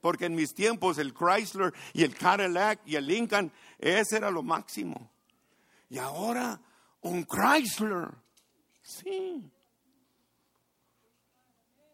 Porque 0.00 0.26
en 0.26 0.34
mis 0.34 0.54
tiempos 0.54 0.98
el 0.98 1.14
Chrysler 1.14 1.72
y 1.92 2.02
el 2.02 2.16
Cadillac 2.16 2.80
y 2.84 2.96
el 2.96 3.06
Lincoln, 3.06 3.52
ese 3.78 4.16
era 4.16 4.32
lo 4.32 4.42
máximo. 4.42 5.12
Y 5.88 5.98
ahora 5.98 6.60
un 7.02 7.24
Chrysler. 7.24 8.08
Sí. 8.82 9.48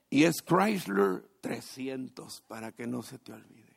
Y 0.08 0.24
es 0.24 0.36
Chrysler 0.42 1.28
300 1.42 2.40
para 2.48 2.72
que 2.72 2.86
no 2.86 3.02
se 3.02 3.18
te 3.18 3.34
olvide. 3.34 3.67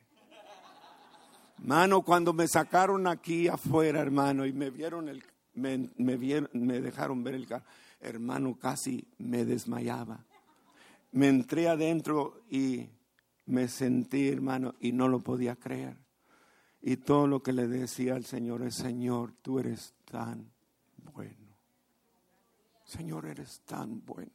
Hermano, 1.61 2.01
cuando 2.01 2.33
me 2.33 2.47
sacaron 2.47 3.05
aquí 3.05 3.47
afuera, 3.47 4.01
hermano, 4.01 4.47
y 4.47 4.51
me 4.51 4.71
vieron 4.71 5.07
el, 5.09 5.23
me, 5.53 6.17
vieron, 6.17 6.49
me 6.53 6.81
dejaron 6.81 7.23
ver 7.23 7.35
el 7.35 7.45
carro, 7.45 7.65
hermano, 7.99 8.57
casi 8.57 9.07
me 9.19 9.45
desmayaba. 9.45 10.25
Me 11.11 11.27
entré 11.27 11.67
adentro 11.69 12.41
y 12.49 12.89
me 13.45 13.67
sentí, 13.67 14.27
hermano, 14.27 14.73
y 14.79 14.91
no 14.91 15.07
lo 15.07 15.19
podía 15.19 15.55
creer. 15.55 15.97
Y 16.81 16.97
todo 16.97 17.27
lo 17.27 17.43
que 17.43 17.53
le 17.53 17.67
decía 17.67 18.15
al 18.15 18.25
Señor 18.25 18.63
es, 18.63 18.73
Señor, 18.73 19.31
tú 19.43 19.59
eres 19.59 19.93
tan 20.05 20.51
bueno. 21.13 21.55
Señor, 22.85 23.27
eres 23.27 23.61
tan 23.65 24.03
bueno. 24.03 24.31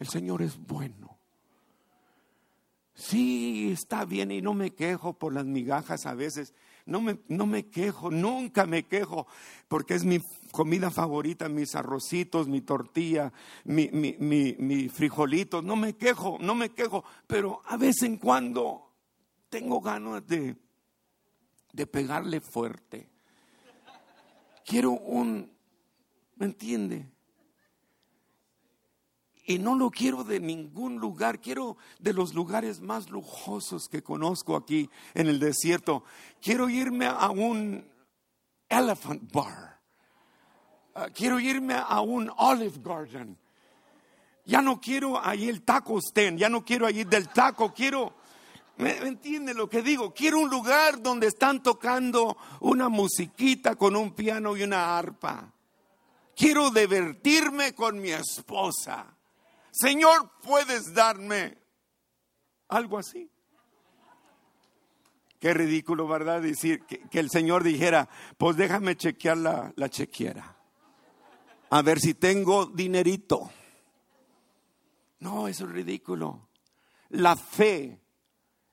El 0.00 0.08
Señor 0.08 0.42
es 0.42 0.58
bueno. 0.58 1.16
Sí, 2.94 3.70
está 3.72 4.04
bien 4.04 4.30
y 4.30 4.40
no 4.40 4.54
me 4.54 4.70
quejo 4.70 5.14
por 5.14 5.34
las 5.34 5.44
migajas 5.44 6.06
a 6.06 6.14
veces. 6.14 6.54
No 6.86 7.00
me, 7.00 7.18
no 7.28 7.46
me 7.46 7.66
quejo, 7.66 8.10
nunca 8.10 8.66
me 8.66 8.84
quejo, 8.84 9.26
porque 9.68 9.94
es 9.94 10.04
mi 10.04 10.20
comida 10.52 10.90
favorita, 10.90 11.48
mis 11.48 11.74
arrocitos, 11.74 12.46
mi 12.46 12.60
tortilla, 12.60 13.32
mi, 13.64 13.88
mi, 13.90 14.14
mi, 14.18 14.54
mi 14.58 14.88
frijolito. 14.88 15.62
No 15.62 15.76
me 15.76 15.94
quejo, 15.94 16.38
no 16.40 16.54
me 16.54 16.70
quejo, 16.70 17.02
pero 17.26 17.62
a 17.66 17.76
vez 17.76 18.02
en 18.02 18.18
cuando 18.18 18.92
tengo 19.48 19.80
ganas 19.80 20.26
de, 20.26 20.56
de 21.72 21.86
pegarle 21.86 22.40
fuerte. 22.40 23.08
Quiero 24.64 24.92
un, 24.92 25.50
¿me 26.36 26.46
entiende? 26.46 27.13
Y 29.46 29.58
no 29.58 29.74
lo 29.74 29.90
quiero 29.90 30.24
de 30.24 30.40
ningún 30.40 30.96
lugar, 30.96 31.38
quiero 31.38 31.76
de 31.98 32.14
los 32.14 32.32
lugares 32.32 32.80
más 32.80 33.10
lujosos 33.10 33.88
que 33.88 34.02
conozco 34.02 34.56
aquí 34.56 34.88
en 35.12 35.26
el 35.26 35.38
desierto. 35.38 36.02
Quiero 36.40 36.70
irme 36.70 37.06
a 37.06 37.28
un 37.28 37.86
elephant 38.68 39.30
bar. 39.30 39.80
Ah, 40.94 41.08
quiero 41.12 41.38
irme 41.40 41.74
a 41.74 42.00
un 42.00 42.30
olive 42.38 42.80
garden. 42.82 43.36
Ya 44.46 44.62
no 44.62 44.80
quiero 44.80 45.22
ahí 45.22 45.48
el 45.48 45.62
taco 45.62 45.98
stand, 45.98 46.38
ya 46.38 46.48
no 46.48 46.64
quiero 46.64 46.86
allí 46.86 47.04
del 47.04 47.28
taco, 47.28 47.72
quiero... 47.72 48.14
¿Me 48.76 48.96
entiende 48.98 49.54
lo 49.54 49.68
que 49.68 49.82
digo? 49.82 50.12
Quiero 50.12 50.40
un 50.40 50.50
lugar 50.50 51.00
donde 51.00 51.28
están 51.28 51.62
tocando 51.62 52.36
una 52.58 52.88
musiquita 52.88 53.76
con 53.76 53.94
un 53.94 54.12
piano 54.14 54.56
y 54.56 54.64
una 54.64 54.98
arpa. 54.98 55.52
Quiero 56.34 56.70
divertirme 56.70 57.72
con 57.72 58.00
mi 58.00 58.10
esposa. 58.10 59.14
Señor, 59.74 60.30
¿puedes 60.40 60.94
darme 60.94 61.58
algo 62.68 62.96
así? 62.96 63.28
Qué 65.40 65.52
ridículo, 65.52 66.06
¿verdad? 66.06 66.42
Decir 66.42 66.84
que, 66.84 67.18
el 67.18 67.28
Señor 67.28 67.64
dijera, 67.64 68.08
pues 68.38 68.56
déjame 68.56 68.94
chequear 68.96 69.36
la, 69.36 69.72
la 69.74 69.88
chequera. 69.88 70.56
A 71.70 71.82
ver 71.82 71.98
si 71.98 72.14
tengo 72.14 72.66
dinerito. 72.66 73.50
No, 75.18 75.48
eso 75.48 75.64
es 75.64 75.72
ridículo. 75.72 76.50
La 77.08 77.34
fe 77.34 78.00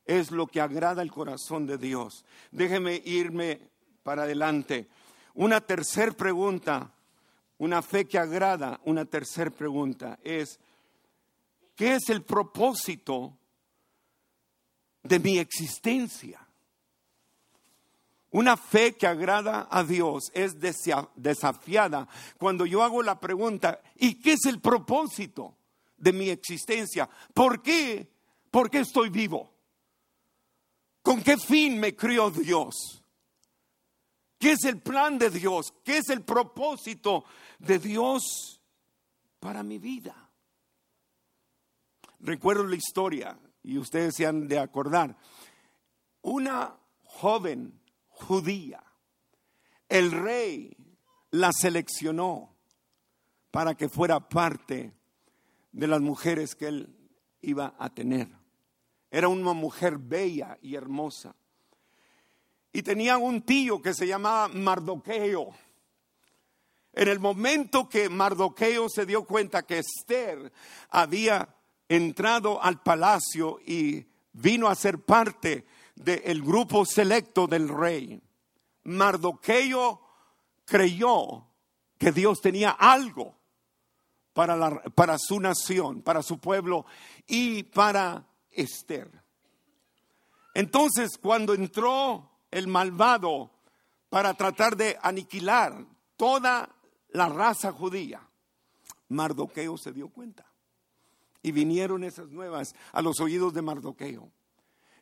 es 0.05 0.29
lo 0.29 0.45
que 0.45 0.61
agrada 0.61 1.01
el 1.01 1.11
corazón 1.11 1.65
de 1.65 1.79
Dios. 1.79 2.25
Déjeme 2.51 3.01
irme 3.05 3.71
para 4.03 4.23
adelante. 4.23 4.87
Una 5.33 5.61
tercera 5.61 6.11
pregunta, 6.11 6.93
una 7.57 7.81
fe 7.81 8.05
que 8.05 8.19
agrada, 8.19 8.79
una 8.83 9.05
tercera 9.05 9.49
pregunta 9.49 10.19
es, 10.23 10.59
¿Qué 11.81 11.95
es 11.95 12.09
el 12.09 12.21
propósito 12.21 13.39
de 15.01 15.17
mi 15.17 15.39
existencia? 15.39 16.47
Una 18.29 18.55
fe 18.55 18.95
que 18.95 19.07
agrada 19.07 19.67
a 19.67 19.83
Dios 19.83 20.25
es 20.35 20.59
desafiada 20.59 22.07
cuando 22.37 22.67
yo 22.67 22.83
hago 22.83 23.01
la 23.01 23.19
pregunta, 23.19 23.81
¿y 23.95 24.21
qué 24.21 24.33
es 24.33 24.45
el 24.45 24.61
propósito 24.61 25.57
de 25.97 26.13
mi 26.13 26.29
existencia? 26.29 27.09
¿Por 27.33 27.63
qué? 27.63 28.07
¿Por 28.51 28.69
qué 28.69 28.81
estoy 28.81 29.09
vivo? 29.09 29.51
¿Con 31.01 31.23
qué 31.23 31.35
fin 31.35 31.79
me 31.79 31.95
crió 31.95 32.29
Dios? 32.29 33.03
¿Qué 34.37 34.51
es 34.51 34.65
el 34.65 34.79
plan 34.83 35.17
de 35.17 35.31
Dios? 35.31 35.73
¿Qué 35.83 35.97
es 35.97 36.09
el 36.09 36.21
propósito 36.21 37.25
de 37.57 37.79
Dios 37.79 38.61
para 39.39 39.63
mi 39.63 39.79
vida? 39.79 40.30
Recuerdo 42.21 42.63
la 42.63 42.75
historia 42.75 43.37
y 43.63 43.77
ustedes 43.77 44.15
se 44.15 44.25
han 44.25 44.47
de 44.47 44.59
acordar. 44.59 45.15
Una 46.21 46.75
joven 47.03 47.79
judía, 48.07 48.83
el 49.89 50.11
rey 50.11 50.75
la 51.31 51.51
seleccionó 51.51 52.55
para 53.49 53.75
que 53.75 53.89
fuera 53.89 54.19
parte 54.29 54.93
de 55.71 55.87
las 55.87 56.01
mujeres 56.01 56.55
que 56.55 56.67
él 56.67 56.95
iba 57.41 57.75
a 57.77 57.89
tener. 57.89 58.29
Era 59.09 59.27
una 59.27 59.53
mujer 59.53 59.97
bella 59.97 60.57
y 60.61 60.75
hermosa. 60.75 61.35
Y 62.71 62.83
tenía 62.83 63.17
un 63.17 63.41
tío 63.41 63.81
que 63.81 63.93
se 63.93 64.07
llamaba 64.07 64.47
Mardoqueo. 64.47 65.49
En 66.93 67.07
el 67.07 67.19
momento 67.19 67.89
que 67.89 68.07
Mardoqueo 68.09 68.87
se 68.89 69.05
dio 69.05 69.25
cuenta 69.25 69.63
que 69.63 69.79
Esther 69.79 70.51
había 70.89 71.53
entrado 71.95 72.63
al 72.63 72.81
palacio 72.81 73.59
y 73.65 74.05
vino 74.31 74.67
a 74.67 74.75
ser 74.75 74.99
parte 75.03 75.65
del 75.95 76.41
grupo 76.41 76.85
selecto 76.85 77.47
del 77.47 77.67
rey. 77.67 78.21
Mardoqueo 78.83 80.01
creyó 80.65 81.47
que 81.97 82.13
Dios 82.13 82.39
tenía 82.39 82.71
algo 82.71 83.35
para, 84.31 84.81
para 84.95 85.17
su 85.19 85.39
nación, 85.41 86.01
para 86.01 86.23
su 86.23 86.39
pueblo 86.39 86.85
y 87.27 87.63
para 87.63 88.25
Esther. 88.49 89.11
Entonces, 90.53 91.17
cuando 91.17 91.53
entró 91.53 92.31
el 92.51 92.67
malvado 92.67 93.51
para 94.09 94.33
tratar 94.33 94.77
de 94.77 94.97
aniquilar 95.01 95.85
toda 96.15 96.69
la 97.09 97.27
raza 97.27 97.73
judía, 97.73 98.25
Mardoqueo 99.09 99.77
se 99.77 99.91
dio 99.91 100.07
cuenta. 100.07 100.50
Y 101.43 101.51
vinieron 101.51 102.03
esas 102.03 102.29
nuevas 102.29 102.75
a 102.91 103.01
los 103.01 103.19
oídos 103.19 103.53
de 103.53 103.61
Mardoqueo. 103.61 104.31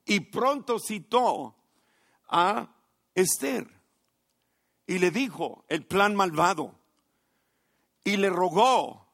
Y 0.05 0.21
pronto 0.21 0.79
citó 0.79 1.55
a 2.29 2.75
Esther 3.13 3.67
y 4.87 4.97
le 4.99 5.11
dijo 5.11 5.65
el 5.67 5.85
plan 5.85 6.15
malvado. 6.15 6.75
Y 8.03 8.17
le 8.17 8.29
rogó 8.29 9.07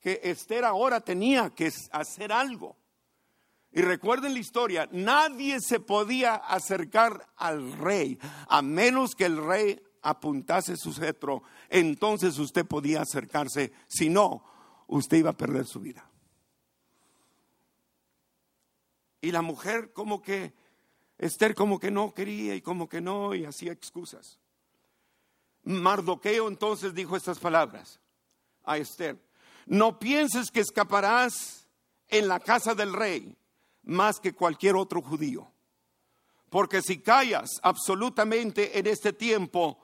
que 0.00 0.20
Esther 0.22 0.64
ahora 0.64 1.00
tenía 1.00 1.50
que 1.50 1.72
hacer 1.90 2.32
algo. 2.32 2.76
Y 3.72 3.82
recuerden 3.82 4.34
la 4.34 4.38
historia, 4.38 4.88
nadie 4.92 5.60
se 5.60 5.80
podía 5.80 6.36
acercar 6.36 7.26
al 7.36 7.72
rey 7.72 8.18
a 8.48 8.62
menos 8.62 9.14
que 9.14 9.24
el 9.24 9.36
rey 9.36 9.82
apuntase 10.02 10.76
su 10.76 10.92
cetro. 10.92 11.42
Entonces 11.68 12.38
usted 12.38 12.64
podía 12.64 13.02
acercarse, 13.02 13.72
si 13.88 14.08
no, 14.08 14.44
usted 14.86 15.18
iba 15.18 15.30
a 15.30 15.36
perder 15.36 15.66
su 15.66 15.80
vida. 15.80 16.08
Y 19.20 19.32
la 19.32 19.42
mujer 19.42 19.92
como 19.92 20.22
que, 20.22 20.52
Esther 21.18 21.54
como 21.54 21.78
que 21.78 21.90
no 21.90 22.12
quería 22.12 22.54
y 22.54 22.60
como 22.60 22.88
que 22.88 23.00
no 23.00 23.34
y 23.34 23.44
hacía 23.44 23.72
excusas. 23.72 24.38
Mardoqueo 25.64 26.48
entonces 26.48 26.94
dijo 26.94 27.16
estas 27.16 27.38
palabras 27.38 27.98
a 28.64 28.78
Esther, 28.78 29.18
no 29.66 29.98
pienses 29.98 30.50
que 30.50 30.60
escaparás 30.60 31.66
en 32.08 32.28
la 32.28 32.38
casa 32.38 32.74
del 32.74 32.92
rey 32.92 33.36
más 33.82 34.20
que 34.20 34.32
cualquier 34.32 34.76
otro 34.76 35.02
judío, 35.02 35.50
porque 36.50 36.82
si 36.82 36.98
callas 36.98 37.50
absolutamente 37.62 38.78
en 38.78 38.86
este 38.86 39.12
tiempo, 39.12 39.78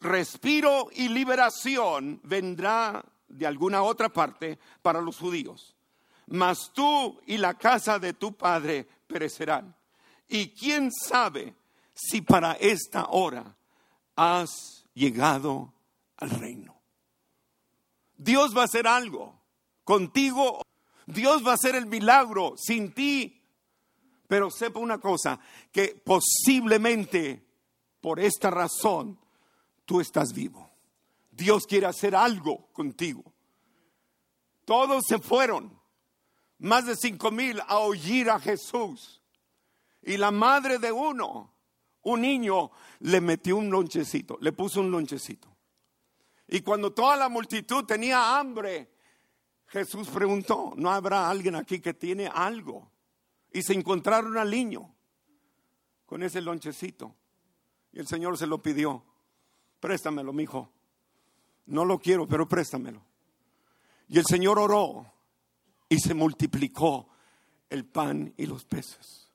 respiro 0.00 0.88
y 0.92 1.08
liberación 1.08 2.20
vendrá 2.24 3.04
de 3.28 3.46
alguna 3.46 3.82
otra 3.82 4.08
parte 4.08 4.58
para 4.82 5.00
los 5.00 5.18
judíos 5.18 5.77
mas 6.28 6.72
tú 6.72 7.20
y 7.26 7.38
la 7.38 7.54
casa 7.54 7.98
de 7.98 8.12
tu 8.12 8.36
padre 8.36 8.86
perecerán. 9.06 9.74
Y 10.28 10.48
quién 10.48 10.90
sabe 10.92 11.54
si 11.94 12.20
para 12.20 12.52
esta 12.52 13.06
hora 13.10 13.56
has 14.16 14.84
llegado 14.94 15.72
al 16.16 16.30
reino. 16.30 16.76
Dios 18.16 18.56
va 18.56 18.62
a 18.62 18.64
hacer 18.64 18.86
algo 18.86 19.40
contigo. 19.84 20.62
Dios 21.06 21.46
va 21.46 21.52
a 21.52 21.54
hacer 21.54 21.74
el 21.74 21.86
milagro 21.86 22.54
sin 22.56 22.92
ti. 22.92 23.40
Pero 24.26 24.50
sepa 24.50 24.80
una 24.80 24.98
cosa, 24.98 25.40
que 25.72 26.00
posiblemente 26.04 27.46
por 28.00 28.20
esta 28.20 28.50
razón 28.50 29.18
tú 29.86 30.00
estás 30.00 30.34
vivo. 30.34 30.70
Dios 31.30 31.66
quiere 31.66 31.86
hacer 31.86 32.14
algo 32.14 32.66
contigo. 32.72 33.24
Todos 34.66 35.04
se 35.08 35.18
fueron, 35.18 35.77
más 36.58 36.86
de 36.86 36.96
cinco 36.96 37.30
mil, 37.30 37.60
a 37.66 37.78
oír 37.78 38.30
a 38.30 38.40
Jesús. 38.40 39.22
Y 40.02 40.16
la 40.16 40.30
madre 40.30 40.78
de 40.78 40.90
uno, 40.92 41.52
un 42.02 42.20
niño, 42.20 42.70
le 43.00 43.20
metió 43.20 43.56
un 43.56 43.70
lonchecito, 43.70 44.38
le 44.40 44.52
puso 44.52 44.80
un 44.80 44.90
lonchecito. 44.90 45.48
Y 46.46 46.62
cuando 46.62 46.92
toda 46.92 47.16
la 47.16 47.28
multitud 47.28 47.84
tenía 47.84 48.38
hambre, 48.38 48.90
Jesús 49.66 50.08
preguntó, 50.08 50.72
¿no 50.76 50.90
habrá 50.90 51.28
alguien 51.28 51.54
aquí 51.54 51.80
que 51.80 51.92
tiene 51.92 52.26
algo? 52.26 52.90
Y 53.52 53.62
se 53.62 53.74
encontraron 53.74 54.36
al 54.38 54.50
niño 54.50 54.94
con 56.06 56.22
ese 56.22 56.40
lonchecito. 56.40 57.14
Y 57.92 58.00
el 58.00 58.06
Señor 58.06 58.38
se 58.38 58.46
lo 58.46 58.62
pidió. 58.62 59.04
Préstamelo, 59.78 60.32
mi 60.32 60.44
hijo. 60.44 60.72
No 61.66 61.84
lo 61.84 61.98
quiero, 61.98 62.26
pero 62.26 62.48
préstamelo. 62.48 63.02
Y 64.08 64.18
el 64.18 64.24
Señor 64.24 64.58
oró 64.58 65.12
y 65.88 65.98
se 65.98 66.14
multiplicó 66.14 67.08
el 67.70 67.84
pan 67.84 68.32
y 68.36 68.46
los 68.46 68.64
peces. 68.64 69.28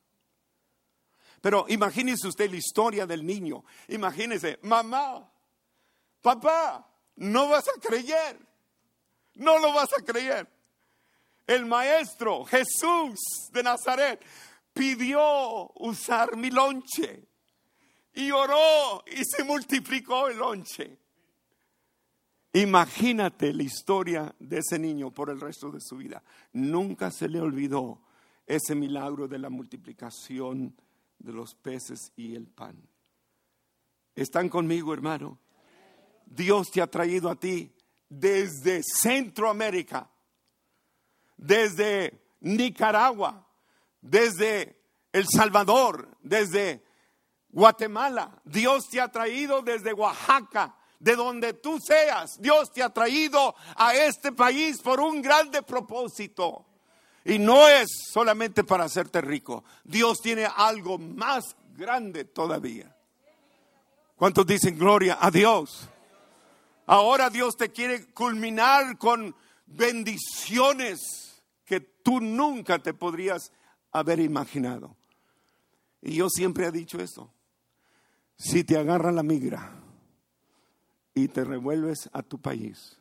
Pero 1.41 1.65
imagínese 1.67 2.27
usted 2.27 2.49
la 2.49 2.57
historia 2.57 3.05
del 3.05 3.25
niño. 3.25 3.65
Imagínese, 3.89 4.59
mamá, 4.61 5.29
papá, 6.21 6.87
no 7.17 7.49
vas 7.49 7.65
a 7.67 7.79
creer. 7.79 8.39
No 9.35 9.59
lo 9.59 9.73
vas 9.73 9.89
a 9.93 10.01
creer. 10.03 10.47
El 11.45 11.65
maestro 11.65 12.45
Jesús 12.45 13.19
de 13.51 13.63
Nazaret 13.63 14.23
pidió 14.73 15.69
usar 15.75 16.37
mi 16.37 16.49
lonche 16.49 17.27
y 18.13 18.31
oró 18.31 19.03
y 19.05 19.23
se 19.25 19.43
multiplicó 19.43 20.29
el 20.29 20.37
lonche. 20.37 20.97
Imagínate 22.53 23.51
la 23.51 23.63
historia 23.63 24.35
de 24.39 24.59
ese 24.59 24.77
niño 24.77 25.09
por 25.11 25.31
el 25.31 25.41
resto 25.41 25.71
de 25.71 25.81
su 25.81 25.97
vida. 25.97 26.21
Nunca 26.53 27.09
se 27.09 27.27
le 27.27 27.41
olvidó 27.41 27.99
ese 28.45 28.75
milagro 28.75 29.27
de 29.27 29.39
la 29.39 29.49
multiplicación 29.49 30.75
de 31.17 31.33
los 31.33 31.55
peces 31.55 32.11
y 32.15 32.35
el 32.35 32.45
pan. 32.45 32.77
¿Están 34.15 34.49
conmigo, 34.49 34.93
hermano? 34.93 35.39
Dios 36.25 36.69
te 36.69 36.81
ha 36.81 36.87
traído 36.87 37.29
a 37.29 37.35
ti 37.35 37.73
desde 38.07 38.83
Centroamérica, 38.83 40.09
desde 41.37 42.21
Nicaragua, 42.41 43.47
desde 43.99 44.79
El 45.11 45.25
Salvador, 45.27 46.17
desde 46.21 46.83
Guatemala. 47.49 48.41
Dios 48.45 48.89
te 48.89 49.01
ha 49.01 49.11
traído 49.11 49.63
desde 49.63 49.93
Oaxaca, 49.93 50.75
de 51.03 51.17
donde 51.17 51.53
tú 51.53 51.79
seas. 51.85 52.39
Dios 52.39 52.71
te 52.71 52.81
ha 52.81 52.89
traído 52.89 53.53
a 53.75 53.93
este 53.93 54.31
país 54.31 54.79
por 54.81 55.01
un 55.01 55.21
grande 55.21 55.61
propósito. 55.61 56.65
Y 57.25 57.39
no 57.39 57.67
es 57.67 57.87
solamente 58.11 58.63
para 58.63 58.85
hacerte 58.85 59.19
rico. 59.19 59.65
Dios 59.83 60.21
tiene 60.21 60.45
algo 60.45 60.97
más 60.97 61.57
grande 61.75 62.23
todavía. 62.23 62.95
¿Cuántos 64.15 64.45
dicen 64.45 64.77
gloria 64.77 65.17
a 65.19 65.29
Dios? 65.29 65.89
Ahora 66.85 67.29
Dios 67.29 67.57
te 67.57 67.69
quiere 67.69 68.05
culminar 68.13 68.97
con 68.97 69.35
bendiciones 69.65 71.41
que 71.65 71.81
tú 71.81 72.21
nunca 72.21 72.79
te 72.79 72.93
podrías 72.93 73.51
haber 73.91 74.21
imaginado. 74.21 74.95
Y 76.01 76.15
yo 76.15 76.29
siempre 76.29 76.67
he 76.67 76.71
dicho 76.71 76.99
esto. 76.99 77.29
Si 78.37 78.63
te 78.63 78.77
agarra 78.77 79.11
la 79.11 79.23
migra 79.23 79.82
y 81.13 81.27
te 81.27 81.43
revuelves 81.43 82.09
a 82.13 82.23
tu 82.23 82.39
país, 82.39 82.97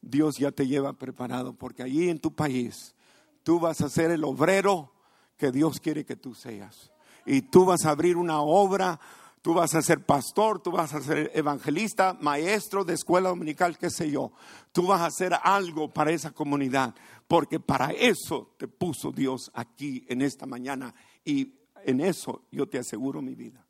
Dios 0.00 0.36
ya 0.38 0.52
te 0.52 0.66
lleva 0.66 0.92
preparado 0.92 1.54
porque 1.54 1.82
allí 1.82 2.10
en 2.10 2.18
tu 2.18 2.34
país 2.34 2.94
tú 3.42 3.58
vas 3.58 3.80
a 3.80 3.88
ser 3.88 4.10
el 4.10 4.24
obrero 4.24 4.92
que 5.36 5.50
Dios 5.50 5.80
quiere 5.80 6.04
que 6.04 6.16
tú 6.16 6.34
seas. 6.34 6.90
Y 7.26 7.40
tú 7.40 7.64
vas 7.64 7.86
a 7.86 7.90
abrir 7.90 8.16
una 8.16 8.40
obra 8.40 9.00
Tú 9.44 9.52
vas 9.52 9.74
a 9.74 9.82
ser 9.82 10.02
pastor, 10.06 10.62
tú 10.62 10.70
vas 10.70 10.94
a 10.94 11.02
ser 11.02 11.30
evangelista, 11.34 12.16
maestro 12.18 12.82
de 12.82 12.94
escuela 12.94 13.28
dominical, 13.28 13.76
qué 13.76 13.90
sé 13.90 14.10
yo. 14.10 14.32
Tú 14.72 14.86
vas 14.86 15.02
a 15.02 15.06
hacer 15.08 15.34
algo 15.42 15.92
para 15.92 16.12
esa 16.12 16.30
comunidad, 16.30 16.94
porque 17.28 17.60
para 17.60 17.90
eso 17.90 18.54
te 18.56 18.68
puso 18.68 19.12
Dios 19.12 19.50
aquí 19.52 20.06
en 20.08 20.22
esta 20.22 20.46
mañana 20.46 20.94
y 21.26 21.52
en 21.84 22.00
eso 22.00 22.44
yo 22.50 22.66
te 22.66 22.78
aseguro 22.78 23.20
mi 23.20 23.34
vida. 23.34 23.62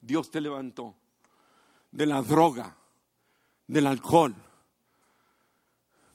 Dios 0.00 0.30
te 0.30 0.40
levantó 0.40 0.96
de 1.94 2.06
la 2.06 2.22
droga, 2.22 2.76
del 3.68 3.86
alcohol, 3.86 4.34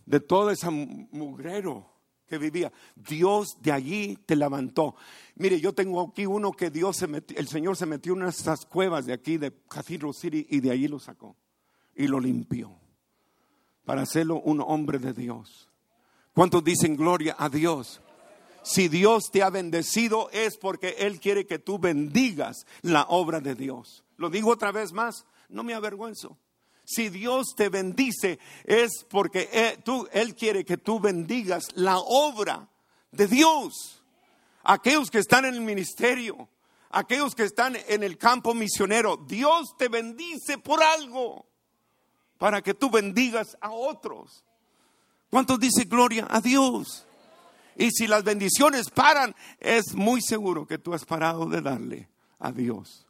de 0.05 0.19
todo 0.19 0.51
ese 0.51 0.69
mugrero 0.69 1.89
que 2.27 2.37
vivía. 2.37 2.71
Dios 2.95 3.57
de 3.61 3.71
allí 3.71 4.17
te 4.25 4.35
levantó. 4.35 4.95
Mire, 5.35 5.59
yo 5.61 5.73
tengo 5.73 6.01
aquí 6.01 6.25
uno 6.25 6.51
que 6.51 6.69
Dios 6.69 6.97
se 6.97 7.07
metió, 7.07 7.37
el 7.37 7.47
Señor 7.47 7.77
se 7.77 7.85
metió 7.85 8.13
en 8.13 8.23
esas 8.23 8.65
cuevas 8.65 9.05
de 9.05 9.13
aquí, 9.13 9.37
de 9.37 9.53
Cathedral 9.69 10.13
City, 10.13 10.45
y 10.49 10.59
de 10.59 10.71
allí 10.71 10.87
lo 10.87 10.99
sacó 10.99 11.37
y 11.95 12.07
lo 12.07 12.19
limpió 12.19 12.71
para 13.85 14.01
hacerlo 14.01 14.41
un 14.41 14.61
hombre 14.61 14.99
de 14.99 15.13
Dios. 15.13 15.69
¿Cuántos 16.33 16.63
dicen 16.63 16.97
gloria 16.97 17.35
a 17.39 17.47
Dios? 17.47 18.01
Si 18.63 18.89
Dios 18.89 19.31
te 19.31 19.43
ha 19.43 19.49
bendecido 19.49 20.29
es 20.31 20.57
porque 20.57 20.95
Él 20.99 21.21
quiere 21.21 21.47
que 21.47 21.57
tú 21.57 21.79
bendigas 21.79 22.65
la 22.81 23.03
obra 23.03 23.39
de 23.39 23.55
Dios. 23.55 24.03
Lo 24.17 24.29
digo 24.29 24.51
otra 24.51 24.73
vez 24.73 24.91
más, 24.91 25.25
no 25.49 25.63
me 25.63 25.73
avergüenzo. 25.73 26.37
Si 26.85 27.09
Dios 27.09 27.53
te 27.55 27.69
bendice 27.69 28.39
es 28.63 29.05
porque 29.09 29.49
él, 29.51 29.83
tú, 29.83 30.07
él 30.11 30.35
quiere 30.35 30.65
que 30.65 30.77
tú 30.77 30.99
bendigas 30.99 31.67
la 31.75 31.99
obra 31.99 32.67
de 33.11 33.27
Dios. 33.27 34.03
Aquellos 34.63 35.11
que 35.11 35.19
están 35.19 35.45
en 35.45 35.53
el 35.53 35.61
ministerio, 35.61 36.49
aquellos 36.89 37.35
que 37.35 37.43
están 37.43 37.77
en 37.87 38.03
el 38.03 38.17
campo 38.17 38.53
misionero, 38.53 39.17
Dios 39.17 39.75
te 39.77 39.87
bendice 39.87 40.57
por 40.57 40.81
algo 40.81 41.45
para 42.39 42.61
que 42.61 42.73
tú 42.73 42.89
bendigas 42.89 43.55
a 43.61 43.71
otros. 43.71 44.43
¿Cuántos 45.29 45.59
dice 45.59 45.83
gloria 45.83 46.27
a 46.29 46.41
Dios? 46.41 47.05
Y 47.75 47.91
si 47.91 48.07
las 48.07 48.23
bendiciones 48.23 48.89
paran, 48.89 49.35
es 49.59 49.93
muy 49.93 50.21
seguro 50.21 50.65
que 50.65 50.79
tú 50.79 50.93
has 50.93 51.05
parado 51.05 51.45
de 51.45 51.61
darle 51.61 52.09
a 52.39 52.51
Dios 52.51 53.05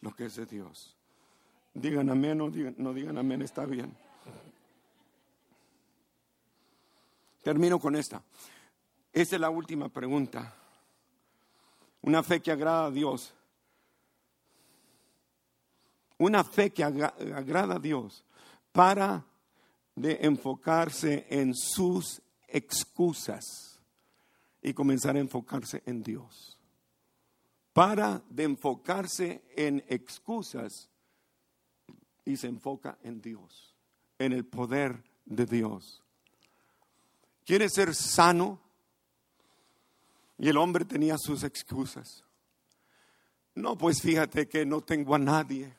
lo 0.00 0.14
que 0.14 0.24
es 0.24 0.36
de 0.36 0.46
Dios. 0.46 0.96
Digan 1.74 2.10
amén, 2.10 2.38
no 2.38 2.50
digan, 2.50 2.74
no 2.78 2.92
digan 2.92 3.18
amén, 3.18 3.42
está 3.42 3.64
bien. 3.64 3.96
Termino 7.42 7.78
con 7.78 7.96
esta. 7.96 8.22
Esta 9.12 9.36
es 9.36 9.40
la 9.40 9.50
última 9.50 9.88
pregunta. 9.88 10.54
Una 12.02 12.22
fe 12.22 12.40
que 12.40 12.52
agrada 12.52 12.86
a 12.86 12.90
Dios. 12.90 13.34
Una 16.18 16.44
fe 16.44 16.70
que 16.70 16.84
agrada 16.84 17.76
a 17.76 17.78
Dios 17.78 18.24
para 18.72 19.24
de 19.94 20.18
enfocarse 20.22 21.26
en 21.30 21.54
sus 21.54 22.20
excusas 22.46 23.80
y 24.62 24.74
comenzar 24.74 25.16
a 25.16 25.20
enfocarse 25.20 25.82
en 25.86 26.02
Dios. 26.02 26.58
Para 27.72 28.22
de 28.28 28.44
enfocarse 28.44 29.42
en 29.56 29.82
excusas 29.88 30.89
y 32.30 32.36
se 32.36 32.46
enfoca 32.46 32.98
en 33.02 33.20
Dios, 33.20 33.74
en 34.18 34.32
el 34.32 34.44
poder 34.44 35.02
de 35.24 35.46
Dios. 35.46 36.02
Quiere 37.44 37.68
ser 37.68 37.94
sano 37.94 38.60
y 40.38 40.48
el 40.48 40.56
hombre 40.56 40.84
tenía 40.84 41.16
sus 41.18 41.42
excusas. 41.42 42.24
No, 43.54 43.76
pues 43.76 44.00
fíjate 44.00 44.48
que 44.48 44.64
no 44.64 44.80
tengo 44.80 45.14
a 45.14 45.18
nadie. 45.18 45.74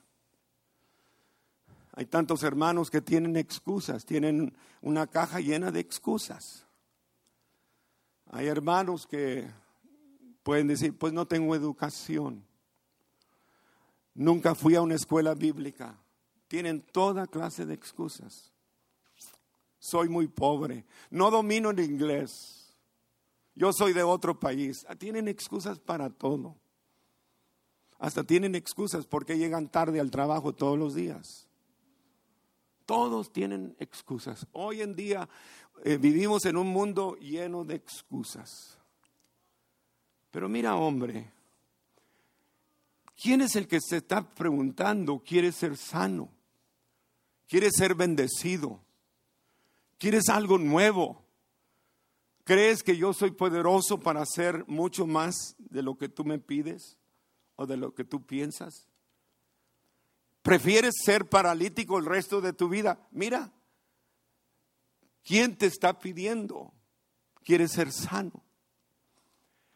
Hay 1.94 2.06
tantos 2.06 2.44
hermanos 2.44 2.90
que 2.90 3.02
tienen 3.02 3.38
excusas, 3.38 4.06
tienen 4.06 4.54
una 4.82 5.08
caja 5.08 5.40
llena 5.40 5.72
de 5.72 5.80
excusas. 5.80 6.66
Hay 8.30 8.48
hermanos 8.48 9.08
que 9.08 9.50
pueden 10.44 10.68
decir, 10.68 10.98
pues 10.98 11.14
no 11.14 11.26
tengo 11.26 11.56
educación. 11.56 12.46
Nunca 14.14 14.56
fui 14.56 14.76
a 14.76 14.82
una 14.82 14.96
escuela 14.96 15.34
bíblica 15.34 15.98
tienen 16.52 16.82
toda 16.82 17.28
clase 17.28 17.66
de 17.66 17.74
excusas. 17.74 18.52
Soy 19.80 20.10
muy 20.10 20.28
pobre, 20.28 20.86
no 21.10 21.32
domino 21.32 21.70
el 21.70 21.80
inglés, 21.80 22.76
yo 23.56 23.72
soy 23.72 23.94
de 23.94 24.04
otro 24.04 24.38
país. 24.38 24.86
Ah, 24.90 24.96
tienen 24.96 25.30
excusas 25.30 25.80
para 25.80 26.10
todo. 26.10 26.58
Hasta 28.00 28.26
tienen 28.26 28.56
excusas 28.56 29.06
porque 29.06 29.38
llegan 29.38 29.70
tarde 29.70 30.02
al 30.02 30.12
trabajo 30.12 30.52
todos 30.52 30.78
los 30.78 30.94
días. 30.94 31.48
Todos 32.86 33.32
tienen 33.32 33.74
excusas. 33.80 34.46
Hoy 34.52 34.82
en 34.82 34.94
día 34.94 35.30
eh, 35.86 35.96
vivimos 35.96 36.44
en 36.44 36.58
un 36.58 36.68
mundo 36.68 37.16
lleno 37.16 37.64
de 37.64 37.76
excusas. 37.76 38.78
Pero 40.32 40.50
mira, 40.50 40.76
hombre, 40.76 41.32
¿quién 43.16 43.40
es 43.40 43.56
el 43.56 43.70
que 43.70 43.80
se 43.80 43.98
está 43.98 44.22
preguntando, 44.22 45.20
quiere 45.20 45.54
ser 45.54 45.78
sano? 45.78 46.41
¿Quiere 47.52 47.70
ser 47.70 47.96
bendecido? 47.96 48.82
¿Quieres 49.98 50.30
algo 50.30 50.58
nuevo? 50.58 51.22
¿Crees 52.46 52.82
que 52.82 52.96
yo 52.96 53.12
soy 53.12 53.32
poderoso 53.32 54.00
para 54.00 54.22
hacer 54.22 54.66
mucho 54.68 55.06
más 55.06 55.56
de 55.60 55.84
lo 55.84 55.98
que 55.98 56.08
tú 56.08 56.24
me 56.24 56.40
pides? 56.40 56.98
o 57.62 57.68
de 57.68 57.78
lo 57.78 57.94
que 57.94 58.04
tú 58.04 58.26
piensas? 58.26 58.88
¿Prefieres 60.42 60.96
ser 61.04 61.30
paralítico 61.30 62.00
el 62.00 62.06
resto 62.06 62.42
de 62.42 62.54
tu 62.54 62.70
vida? 62.70 63.08
Mira, 63.12 63.52
¿quién 65.24 65.56
te 65.56 65.68
está 65.68 66.00
pidiendo? 66.00 66.74
¿Quieres 67.44 67.72
ser 67.72 67.92
sano? 67.92 68.44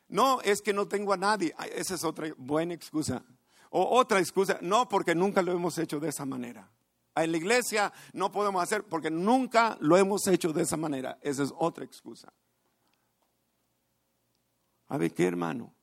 No, 0.07 0.41
es 0.41 0.61
que 0.61 0.73
no 0.73 0.87
tengo 0.87 1.13
a 1.13 1.17
nadie. 1.17 1.53
Esa 1.75 1.93
es 1.93 2.03
otra 2.03 2.33
buena 2.37 2.73
excusa. 2.73 3.23
O 3.69 3.99
otra 3.99 4.19
excusa, 4.19 4.57
no, 4.61 4.89
porque 4.89 5.13
nunca 5.13 5.43
lo 5.43 5.51
hemos 5.51 5.77
hecho 5.77 5.99
de 5.99 6.09
esa 6.09 6.25
manera. 6.25 6.71
En 7.15 7.31
la 7.31 7.37
iglesia 7.37 7.93
no 8.13 8.31
podemos 8.31 8.61
hacer 8.61 8.83
porque 8.83 9.09
nunca 9.09 9.77
lo 9.79 9.97
hemos 9.97 10.27
hecho 10.27 10.51
de 10.51 10.63
esa 10.63 10.75
manera. 10.75 11.17
Esa 11.21 11.43
es 11.43 11.53
otra 11.57 11.85
excusa. 11.85 12.33
A 14.89 14.97
ver 14.97 15.13
qué 15.13 15.25
hermano. 15.25 15.73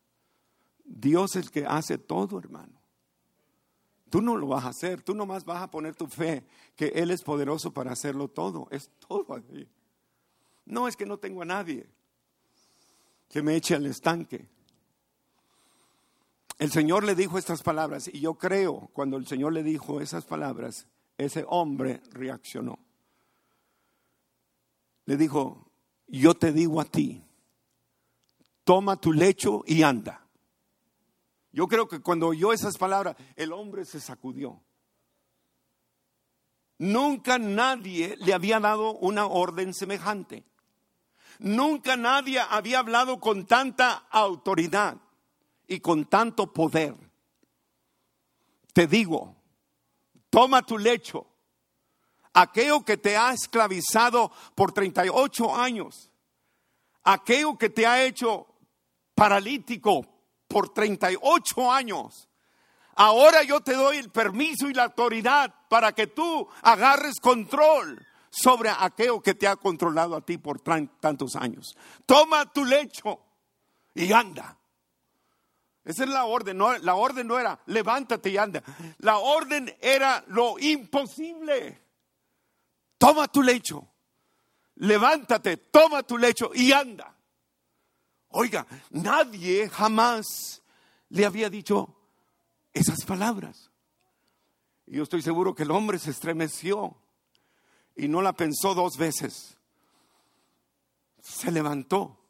Dios 0.85 1.37
es 1.37 1.45
el 1.47 1.51
que 1.51 1.65
hace 1.67 1.97
todo, 1.99 2.39
hermano. 2.39 2.81
Tú 4.11 4.21
no 4.21 4.37
lo 4.37 4.49
vas 4.49 4.67
a 4.67 4.69
hacer, 4.69 5.01
tú 5.01 5.15
nomás 5.15 5.45
vas 5.47 5.63
a 5.63 5.71
poner 5.71 5.97
tu 5.97 6.07
fe 6.07 6.45
que 6.77 6.89
Él 6.89 7.11
es 7.11 7.23
poderoso 7.23 7.73
para 7.73 7.93
hacerlo 7.93 8.29
todo. 8.29 8.69
Es 8.71 8.91
todo 9.09 9.35
así. 9.35 9.67
No 10.67 10.87
es 10.87 10.97
que 10.97 11.07
no 11.07 11.19
tengo 11.19 11.43
a 11.43 11.47
nadie 11.47 11.89
que 13.31 13.43
me 13.43 13.57
eche 13.57 13.75
al 13.75 13.87
estanque. 13.87 14.47
El 16.59 16.71
Señor 16.71 17.05
le 17.05 17.15
dijo 17.15 17.39
estas 17.39 17.63
palabras 17.63 18.09
y 18.13 18.21
yo 18.21 18.35
creo 18.35 18.91
cuando 18.93 19.17
el 19.17 19.27
Señor 19.27 19.55
le 19.55 19.63
dijo 19.63 20.03
esas 20.03 20.27
palabras, 20.27 20.87
ese 21.19 21.45
hombre 21.49 22.03
reaccionó. 22.11 22.79
Le 25.05 25.17
dijo, 25.17 25.71
yo 26.07 26.35
te 26.35 26.53
digo 26.53 26.81
a 26.81 26.85
ti, 26.85 27.23
toma 28.65 29.01
tu 29.01 29.13
lecho 29.13 29.63
y 29.67 29.83
anda. 29.83 30.27
Yo 31.53 31.69
creo 31.69 31.87
que 31.87 32.01
cuando 32.01 32.29
oyó 32.29 32.53
esas 32.53 32.79
palabras, 32.79 33.17
el 33.37 33.53
hombre 33.53 33.85
se 33.85 34.01
sacudió. 34.01 34.63
Nunca 36.79 37.39
nadie 37.39 38.17
le 38.19 38.33
había 38.33 38.59
dado 38.59 38.95
una 38.95 39.27
orden 39.27 39.75
semejante. 39.75 40.45
Nunca 41.39 41.97
nadie 41.97 42.41
había 42.41 42.79
hablado 42.79 43.21
con 43.21 43.47
tanta 43.47 44.07
autoridad 44.11 44.97
y 45.67 45.81
con 45.81 46.07
tanto 46.07 46.53
poder. 46.53 46.95
Te 48.73 48.87
digo, 48.87 49.37
toma 50.33 50.63
tu 50.63 50.79
lecho, 50.79 51.27
aquello 52.33 52.83
que 52.83 52.97
te 52.97 53.19
ha 53.19 53.35
esclavizado 53.35 54.33
por 54.55 54.73
38 54.73 55.55
años, 55.55 56.11
aquello 57.05 57.59
que 57.59 57.69
te 57.69 57.87
ha 57.87 58.03
hecho 58.03 58.47
paralítico, 59.15 60.07
por 60.49 60.71
38 60.71 61.71
años. 61.71 62.31
Ahora 62.95 63.43
yo 63.43 63.61
te 63.61 63.75
doy 63.75 63.99
el 63.99 64.11
permiso 64.11 64.71
y 64.71 64.75
la 64.75 64.85
autoridad 64.85 65.55
para 65.69 65.93
que 65.93 66.07
tú 66.07 66.49
agarres 66.63 67.21
control 67.21 68.07
sobre 68.31 68.71
aquello 68.71 69.21
que 69.21 69.35
te 69.35 69.47
ha 69.47 69.57
controlado 69.57 70.17
a 70.17 70.23
ti 70.23 70.39
por 70.39 70.61
tantos 70.63 71.37
años. 71.37 71.77
Toma 72.07 72.51
tu 72.51 72.65
lecho 72.65 73.21
y 73.95 74.11
anda. 74.13 74.59
Esa 75.85 76.05
es 76.05 76.11
la 76.11 76.25
orden. 76.25 76.57
No, 76.57 76.77
la 76.79 76.95
orden 76.95 77.27
no 77.27 77.39
era 77.39 77.61
levántate 77.67 78.31
y 78.31 78.37
anda. 78.37 78.63
La 78.99 79.19
orden 79.19 79.75
era 79.81 80.25
lo 80.29 80.59
imposible. 80.59 81.81
Toma 82.99 83.29
tu 83.29 83.43
lecho. 83.43 83.89
Levántate, 84.77 85.57
toma 85.57 86.03
tu 86.03 86.17
lecho 86.17 86.51
y 86.55 86.73
anda. 86.73 87.15
Oiga, 88.29 88.67
nadie 88.91 89.69
jamás 89.69 90.63
le 91.11 91.27
había 91.27 91.51
dicho 91.51 91.95
esas 92.73 93.05
palabras. 93.05 93.71
Y 94.87 94.97
yo 94.97 95.03
estoy 95.03 95.23
seguro 95.23 95.55
que 95.55 95.65
el 95.65 95.71
hombre 95.71 95.99
se 95.99 96.11
estremeció 96.11 96.97
y 97.95 98.09
no 98.09 98.23
la 98.23 98.33
pensó 98.33 98.75
dos 98.75 98.97
veces. 98.97 99.59
Se 101.21 101.51
levantó. 101.51 102.22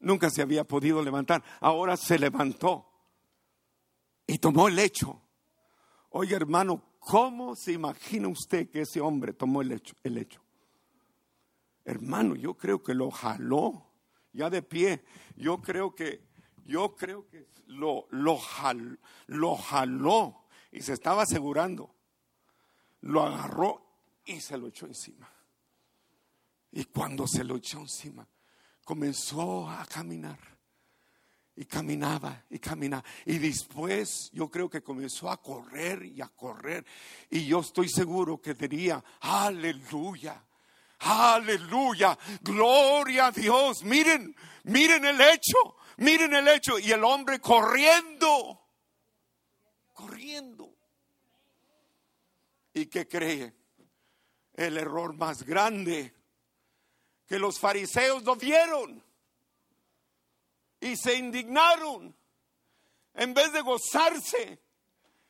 Nunca 0.00 0.30
se 0.30 0.42
había 0.42 0.64
podido 0.64 1.02
levantar. 1.02 1.42
Ahora 1.60 1.96
se 1.96 2.18
levantó 2.18 2.88
y 4.26 4.38
tomó 4.38 4.68
el 4.68 4.76
lecho. 4.76 5.20
Oiga, 6.10 6.36
hermano, 6.36 6.82
¿cómo 7.00 7.56
se 7.56 7.72
imagina 7.72 8.28
usted 8.28 8.70
que 8.70 8.82
ese 8.82 9.00
hombre 9.00 9.32
tomó 9.32 9.62
el 9.62 9.68
lecho? 9.68 9.96
El 10.02 10.14
lecho? 10.14 10.40
Hermano, 11.84 12.36
yo 12.36 12.54
creo 12.54 12.82
que 12.82 12.94
lo 12.94 13.10
jaló 13.10 13.88
ya 14.32 14.50
de 14.50 14.62
pie, 14.62 15.04
yo 15.36 15.60
creo 15.60 15.94
que, 15.94 16.22
yo 16.64 16.94
creo 16.94 17.26
que 17.28 17.48
lo, 17.66 18.06
lo, 18.10 18.38
lo 19.26 19.56
jaló 19.56 20.44
y 20.70 20.80
se 20.80 20.92
estaba 20.92 21.22
asegurando. 21.22 21.94
Lo 23.00 23.22
agarró 23.22 23.82
y 24.24 24.40
se 24.40 24.56
lo 24.58 24.68
echó 24.68 24.86
encima. 24.86 25.30
Y 26.70 26.84
cuando 26.84 27.26
se 27.26 27.44
lo 27.44 27.56
echó 27.56 27.80
encima, 27.80 28.28
comenzó 28.88 29.68
a 29.68 29.84
caminar. 29.84 30.38
Y 31.54 31.66
caminaba 31.66 32.46
y 32.48 32.58
caminaba. 32.58 33.04
Y 33.26 33.36
después 33.36 34.30
yo 34.32 34.50
creo 34.50 34.70
que 34.70 34.80
comenzó 34.80 35.30
a 35.30 35.42
correr 35.42 36.06
y 36.06 36.22
a 36.22 36.28
correr. 36.28 36.86
Y 37.28 37.44
yo 37.44 37.60
estoy 37.60 37.90
seguro 37.90 38.40
que 38.40 38.54
diría, 38.54 39.04
aleluya. 39.20 40.42
Aleluya, 41.00 42.18
gloria 42.40 43.26
a 43.26 43.30
Dios. 43.30 43.84
Miren, 43.84 44.34
miren 44.64 45.04
el 45.04 45.20
hecho, 45.20 45.76
miren 45.98 46.32
el 46.32 46.48
hecho. 46.48 46.78
Y 46.78 46.90
el 46.90 47.04
hombre 47.04 47.40
corriendo, 47.40 48.58
corriendo. 49.92 50.74
¿Y 52.72 52.86
qué 52.86 53.06
cree? 53.06 53.52
El 54.54 54.78
error 54.78 55.12
más 55.14 55.42
grande 55.42 56.17
que 57.28 57.38
los 57.38 57.58
fariseos 57.60 58.24
lo 58.24 58.36
vieron 58.36 59.02
y 60.80 60.96
se 60.96 61.14
indignaron. 61.14 62.16
En 63.14 63.34
vez 63.34 63.52
de 63.52 63.60
gozarse, 63.60 64.58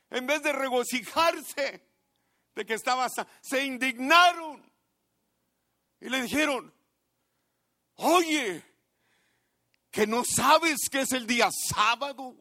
en 0.09 0.25
vez 0.25 0.41
de 0.41 0.53
regocijarse 0.53 1.83
de 2.55 2.65
que 2.65 2.75
estaba, 2.75 3.07
se 3.41 3.65
indignaron 3.65 4.63
y 5.99 6.09
le 6.09 6.21
dijeron, 6.21 6.73
oye, 7.95 8.63
que 9.91 10.07
no 10.07 10.23
sabes 10.23 10.87
que 10.89 11.01
es 11.01 11.11
el 11.11 11.27
día 11.27 11.49
sábado, 11.51 12.35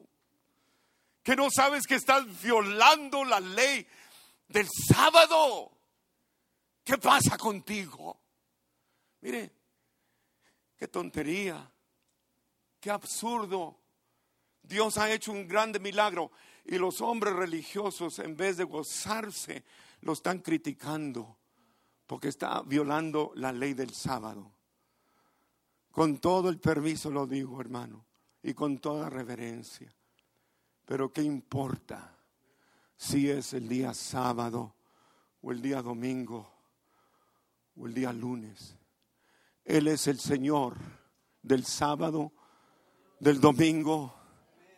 que 1.22 1.34
no 1.34 1.50
sabes 1.50 1.86
que 1.86 1.96
estás 1.96 2.24
violando 2.42 3.24
la 3.24 3.40
ley 3.40 3.86
del 4.46 4.68
sábado. 4.88 5.72
¿Qué 6.84 6.96
pasa 6.98 7.36
contigo? 7.36 8.20
Mire, 9.20 9.52
qué 10.76 10.88
tontería, 10.88 11.70
qué 12.80 12.90
absurdo. 12.90 13.78
Dios 14.62 14.98
ha 14.98 15.10
hecho 15.10 15.32
un 15.32 15.48
grande 15.48 15.78
milagro 15.78 16.30
y 16.64 16.78
los 16.78 17.00
hombres 17.00 17.34
religiosos 17.34 18.18
en 18.18 18.36
vez 18.36 18.56
de 18.56 18.64
gozarse 18.64 19.64
lo 20.02 20.12
están 20.12 20.40
criticando 20.40 21.36
porque 22.06 22.28
está 22.28 22.62
violando 22.62 23.32
la 23.34 23.52
ley 23.52 23.74
del 23.74 23.92
sábado. 23.92 24.52
Con 25.90 26.18
todo 26.18 26.48
el 26.48 26.58
permiso 26.58 27.10
lo 27.10 27.26
digo, 27.26 27.60
hermano, 27.60 28.06
y 28.42 28.54
con 28.54 28.78
toda 28.78 29.10
reverencia. 29.10 29.92
Pero 30.84 31.12
¿qué 31.12 31.22
importa 31.22 32.16
si 32.96 33.28
es 33.28 33.52
el 33.52 33.68
día 33.68 33.92
sábado 33.92 34.74
o 35.42 35.52
el 35.52 35.60
día 35.60 35.82
domingo 35.82 36.50
o 37.76 37.86
el 37.86 37.94
día 37.94 38.12
lunes? 38.12 38.77
Él 39.68 39.86
es 39.86 40.06
el 40.06 40.18
Señor 40.18 40.76
del 41.42 41.66
sábado, 41.66 42.32
del 43.20 43.38
domingo, 43.38 44.18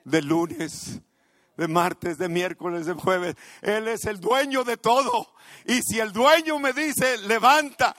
del 0.04 0.26
lunes 0.26 1.00
de 1.56 1.68
martes, 1.68 2.18
de 2.18 2.28
miércoles, 2.28 2.86
de 2.86 2.94
jueves. 2.94 3.36
Él 3.62 3.86
es 3.86 4.04
el 4.06 4.18
dueño 4.18 4.64
de 4.64 4.76
todo. 4.76 5.32
Y 5.64 5.80
si 5.82 6.00
el 6.00 6.12
dueño 6.12 6.58
me 6.58 6.72
dice, 6.72 7.18
levanta, 7.18 7.94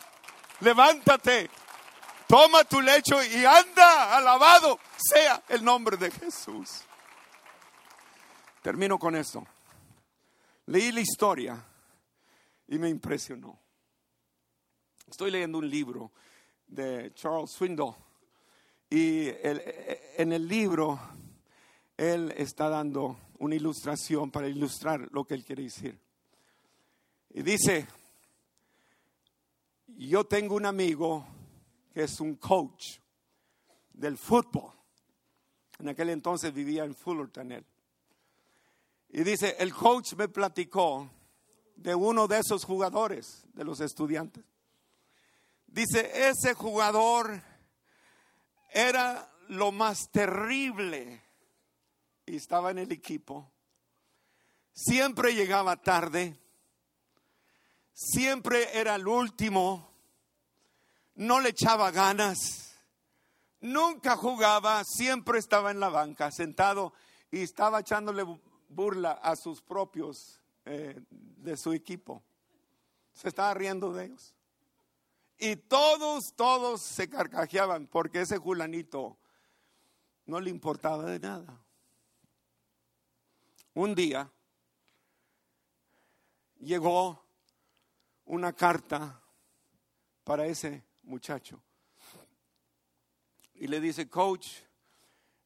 levántate, 0.60 1.50
toma 2.28 2.66
tu 2.66 2.82
lecho 2.82 3.24
y 3.24 3.46
anda, 3.46 4.18
alabado 4.18 4.78
sea 4.98 5.44
el 5.48 5.64
nombre 5.64 5.96
de 5.96 6.12
Jesús. 6.12 6.82
Termino 8.62 9.00
con 9.00 9.16
esto. 9.16 9.48
Leí 10.66 10.92
la 10.92 11.00
historia 11.00 11.66
y 12.68 12.78
me 12.78 12.90
impresionó. 12.90 13.58
Estoy 15.08 15.32
leyendo 15.32 15.60
un 15.60 15.70
libro 15.70 16.12
de 16.72 17.14
Charles 17.14 17.52
Swindoll 17.52 17.94
y 18.90 19.30
en 20.18 20.34
el 20.34 20.48
libro 20.48 21.00
él 21.96 22.34
está 22.36 22.68
dando 22.68 23.18
una 23.40 23.56
ilustración 23.56 24.30
para 24.32 24.50
ilustrar 24.50 25.08
lo 25.14 25.24
que 25.24 25.34
él 25.34 25.46
quiere 25.46 25.64
decir. 25.64 25.98
Y 27.30 27.42
dice, 27.42 27.88
yo 29.88 30.26
tengo 30.26 30.56
un 30.56 30.66
amigo 30.66 31.26
que 31.94 32.04
es 32.04 32.20
un 32.20 32.36
coach 32.36 32.98
del 33.94 34.18
fútbol. 34.18 34.74
En 35.80 35.88
aquel 35.88 36.10
entonces 36.10 36.54
vivía 36.54 36.84
en 36.84 36.94
Fullerton 36.94 37.52
él. 37.54 37.66
Y 39.10 39.24
dice, 39.24 39.56
el 39.58 39.74
coach 39.74 40.16
me 40.16 40.28
platicó 40.28 41.10
de 41.78 41.96
uno 41.96 42.28
de 42.28 42.40
esos 42.40 42.66
jugadores, 42.66 43.46
de 43.54 43.64
los 43.64 43.80
estudiantes. 43.80 44.44
Dice, 45.72 46.28
ese 46.28 46.54
jugador 46.54 47.42
era 48.74 49.32
lo 49.48 49.72
más 49.72 50.10
terrible 50.12 51.24
y 52.26 52.36
estaba 52.36 52.72
en 52.72 52.80
el 52.80 52.92
equipo. 52.92 53.50
Siempre 54.74 55.34
llegaba 55.34 55.82
tarde, 55.82 56.38
siempre 57.94 58.78
era 58.78 58.96
el 58.96 59.08
último, 59.08 59.94
no 61.16 61.40
le 61.40 61.50
echaba 61.50 61.90
ganas, 61.92 62.76
nunca 63.62 64.18
jugaba, 64.18 64.84
siempre 64.84 65.40
estaba 65.40 65.72
en 65.72 65.80
la 65.80 65.88
banca, 65.88 66.32
sentado 66.32 66.94
y 67.32 67.44
estaba 67.44 67.80
echándole 67.80 68.26
burla 68.68 69.12
a 69.12 69.38
sus 69.38 69.62
propios 69.62 70.42
eh, 70.66 71.02
de 71.10 71.56
su 71.56 71.72
equipo. 71.72 72.22
Se 73.14 73.30
estaba 73.30 73.54
riendo 73.54 73.94
de 73.94 74.08
ellos. 74.08 74.36
Y 75.44 75.56
todos, 75.56 76.36
todos 76.36 76.84
se 76.84 77.10
carcajeaban 77.10 77.88
porque 77.88 78.22
ese 78.22 78.38
julanito 78.38 79.18
no 80.28 80.40
le 80.40 80.52
importaba 80.52 81.04
de 81.06 81.20
nada. 81.20 81.60
Un 83.74 83.96
día 83.96 84.32
llegó 86.60 87.26
una 88.26 88.54
carta 88.54 89.20
para 90.24 90.46
ese 90.46 90.84
muchacho 91.02 91.60
y 93.56 93.66
le 93.66 93.80
dice, 93.80 94.08
coach, 94.08 94.48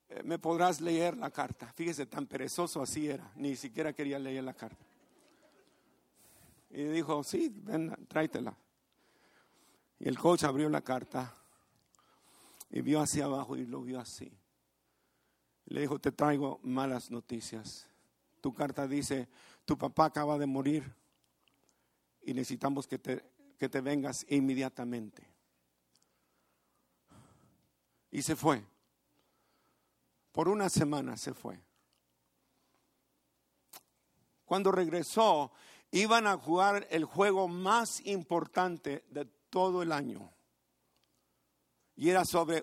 eh, 0.10 0.24
¿me 0.26 0.38
podrás 0.40 0.82
leer 0.82 1.16
la 1.16 1.32
carta? 1.32 1.72
Fíjese, 1.72 2.06
tan 2.06 2.28
perezoso 2.28 2.82
así 2.82 3.08
era, 3.08 3.32
ni 3.36 3.56
siquiera 3.56 3.94
quería 3.94 4.20
leer 4.20 4.44
la 4.44 4.54
carta. 4.54 4.86
Y 6.70 6.84
dijo, 6.84 7.24
sí, 7.24 7.50
ven, 7.50 7.96
tráetela. 8.10 8.58
Y 10.00 10.08
el 10.08 10.18
coach 10.18 10.44
abrió 10.44 10.70
la 10.70 10.82
carta 10.82 11.34
y 12.70 12.82
vio 12.82 13.00
hacia 13.00 13.26
abajo 13.26 13.56
y 13.56 13.66
lo 13.66 13.82
vio 13.82 14.00
así. 14.00 14.32
Le 15.66 15.82
dijo, 15.82 16.00
te 16.00 16.12
traigo 16.12 16.60
malas 16.64 17.10
noticias. 17.10 17.88
Tu 18.42 18.54
carta 18.54 18.88
dice, 18.88 19.28
tu 19.66 19.78
papá 19.78 20.06
acaba 20.06 20.38
de 20.38 20.46
morir 20.46 20.94
y 22.22 22.34
necesitamos 22.34 22.88
que 22.88 23.00
te, 23.00 23.24
que 23.58 23.70
te 23.70 23.82
vengas 23.82 24.26
inmediatamente. 24.30 25.28
Y 28.12 28.22
se 28.22 28.36
fue. 28.36 28.64
Por 30.32 30.50
una 30.50 30.70
semana 30.70 31.18
se 31.18 31.34
fue. 31.34 31.60
Cuando 34.44 34.72
regresó, 34.72 35.52
iban 35.92 36.28
a 36.28 36.38
jugar 36.38 36.88
el 36.92 37.06
juego 37.06 37.48
más 37.48 38.06
importante 38.06 39.06
de 39.10 39.26
todo 39.56 39.82
el 39.82 39.94
año. 39.94 40.34
Y 41.96 42.10
era 42.10 42.26
sobre 42.26 42.62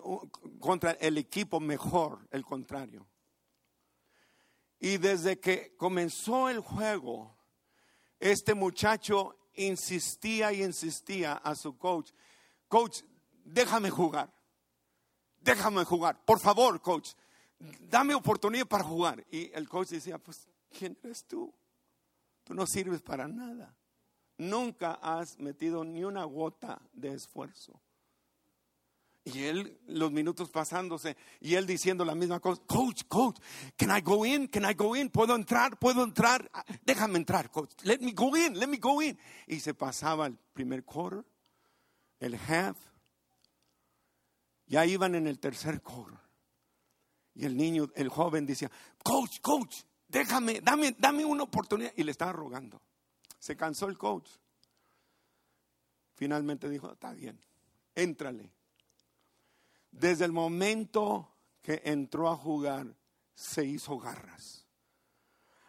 contra 0.61 0.91
el 0.91 1.17
equipo 1.17 1.59
mejor, 1.59 2.29
el 2.31 2.45
contrario. 2.45 3.09
Y 4.79 4.99
desde 4.99 5.41
que 5.41 5.75
comenzó 5.79 6.51
el 6.51 6.61
juego, 6.61 7.35
este 8.21 8.53
muchacho 8.53 9.39
insistía 9.55 10.53
y 10.53 10.63
insistía 10.63 11.33
a 11.33 11.55
su 11.55 11.79
coach, 11.79 12.11
coach, 12.69 13.01
déjame 13.43 13.89
jugar, 13.89 14.31
déjame 15.41 15.87
jugar, 15.87 16.23
por 16.27 16.41
favor, 16.41 16.79
coach, 16.83 17.13
dame 17.89 18.15
oportunidad 18.15 18.67
para 18.67 18.85
jugar. 18.85 19.25
Y 19.31 19.51
el 19.55 19.67
coach 19.67 19.89
decía, 19.89 20.19
pues, 20.19 20.47
¿quién 20.69 20.99
eres 21.03 21.25
tú? 21.25 21.55
Tú 22.45 22.53
no 22.53 22.67
sirves 22.67 23.01
para 23.01 23.27
nada. 23.27 23.75
Nunca 24.43 24.99
has 25.01 25.39
metido 25.39 25.85
ni 25.85 26.03
una 26.03 26.25
gota 26.25 26.83
de 26.93 27.15
esfuerzo. 27.15 27.81
Y 29.25 29.45
él, 29.45 29.79
los 29.87 30.11
minutos 30.11 30.51
pasándose, 30.51 31.17
y 31.41 31.55
él 31.55 31.65
diciendo 31.65 32.05
la 32.05 32.17
misma 32.17 32.41
cosa, 32.41 32.61
coach, 32.67 33.05
coach, 33.07 33.39
can 33.77 33.97
I 33.97 34.01
go 34.01 34.27
in? 34.27 34.49
Can 34.49 34.69
I 34.69 34.75
go 34.75 34.97
in? 34.97 35.11
¿Puedo 35.11 35.37
entrar? 35.37 35.79
¿Puedo 35.79 36.03
entrar? 36.03 36.51
Déjame 36.85 37.19
entrar, 37.19 37.53
coach. 37.53 37.71
Let 37.85 38.01
me 38.01 38.11
go 38.13 38.37
in, 38.37 38.59
let 38.59 38.67
me 38.67 38.79
go 38.79 39.01
in. 39.01 39.17
Y 39.47 39.61
se 39.61 39.75
pasaba 39.75 40.27
el 40.27 40.37
primer 40.53 40.85
quarter, 40.85 41.25
el 42.19 42.35
half. 42.35 42.77
Ya 44.67 44.85
iban 44.87 45.15
en 45.15 45.29
el 45.29 45.39
tercer 45.39 45.81
quarter. 45.83 46.19
Y 47.35 47.45
el 47.45 47.57
niño, 47.57 47.93
el 47.95 48.09
joven 48.09 48.45
decía, 48.45 48.73
coach, 49.05 49.39
coach, 49.41 49.83
déjame, 50.09 50.61
dame, 50.61 50.97
dame 50.99 51.25
una 51.25 51.45
oportunidad. 51.45 51.93
Y 51.95 52.03
le 52.03 52.11
estaba 52.11 52.33
rogando. 52.33 52.83
Se 53.43 53.57
cansó 53.57 53.89
el 53.89 53.99
coach. 53.99 54.31
Finalmente 56.15 56.69
dijo, 56.69 56.93
está 56.93 57.13
bien, 57.13 57.41
éntrale. 57.97 58.53
Desde 59.91 60.27
el 60.27 60.31
momento 60.31 61.29
que 61.61 61.83
entró 61.85 62.29
a 62.29 62.37
jugar, 62.37 62.95
se 63.35 63.65
hizo 63.65 63.99
garras. 63.99 64.65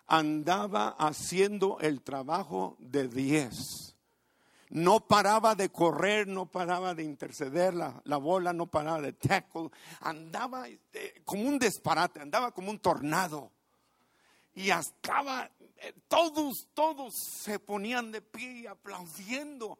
Andaba 0.05 0.89
haciendo 0.99 1.79
el 1.79 2.03
trabajo 2.03 2.77
de 2.77 3.07
diez 3.07 3.95
no 4.69 5.01
paraba 5.01 5.53
de 5.53 5.69
correr, 5.69 6.27
no 6.27 6.47
paraba 6.47 6.95
de 6.95 7.03
interceder 7.03 7.75
la, 7.75 8.01
la 8.05 8.17
bola, 8.17 8.53
no 8.53 8.65
paraba 8.65 9.01
de 9.01 9.13
tackle, 9.13 9.69
andaba 10.01 10.67
eh, 10.67 11.21
como 11.25 11.47
un 11.47 11.59
disparate, 11.59 12.19
andaba 12.19 12.51
como 12.51 12.71
un 12.71 12.79
tornado. 12.79 13.51
Y 14.55 14.71
estaba, 14.71 15.47
todos, 16.07 16.67
todos 16.73 17.13
se 17.15 17.59
ponían 17.59 18.11
de 18.11 18.21
pie 18.21 18.67
aplaudiendo 18.67 19.79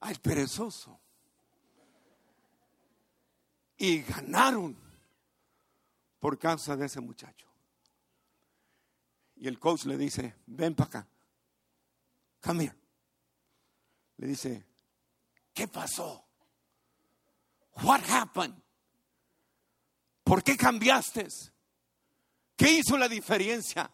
al 0.00 0.16
perezoso. 0.20 1.00
Y 3.76 4.02
ganaron 4.02 4.76
por 6.20 6.38
causa 6.38 6.76
de 6.76 6.86
ese 6.86 7.00
muchacho. 7.00 7.48
Y 9.36 9.48
el 9.48 9.58
coach 9.58 9.86
le 9.86 9.96
dice, 9.96 10.36
ven 10.46 10.74
para 10.74 10.88
acá, 10.88 11.08
come 12.40 12.64
here 12.64 12.82
le 14.22 14.28
dice, 14.28 14.64
¿qué 15.52 15.66
pasó? 15.66 16.24
What 17.82 18.02
happened? 18.08 18.54
¿Por 20.22 20.44
qué 20.44 20.56
cambiaste? 20.56 21.26
¿Qué 22.54 22.70
hizo 22.70 22.96
la 22.96 23.08
diferencia? 23.08 23.90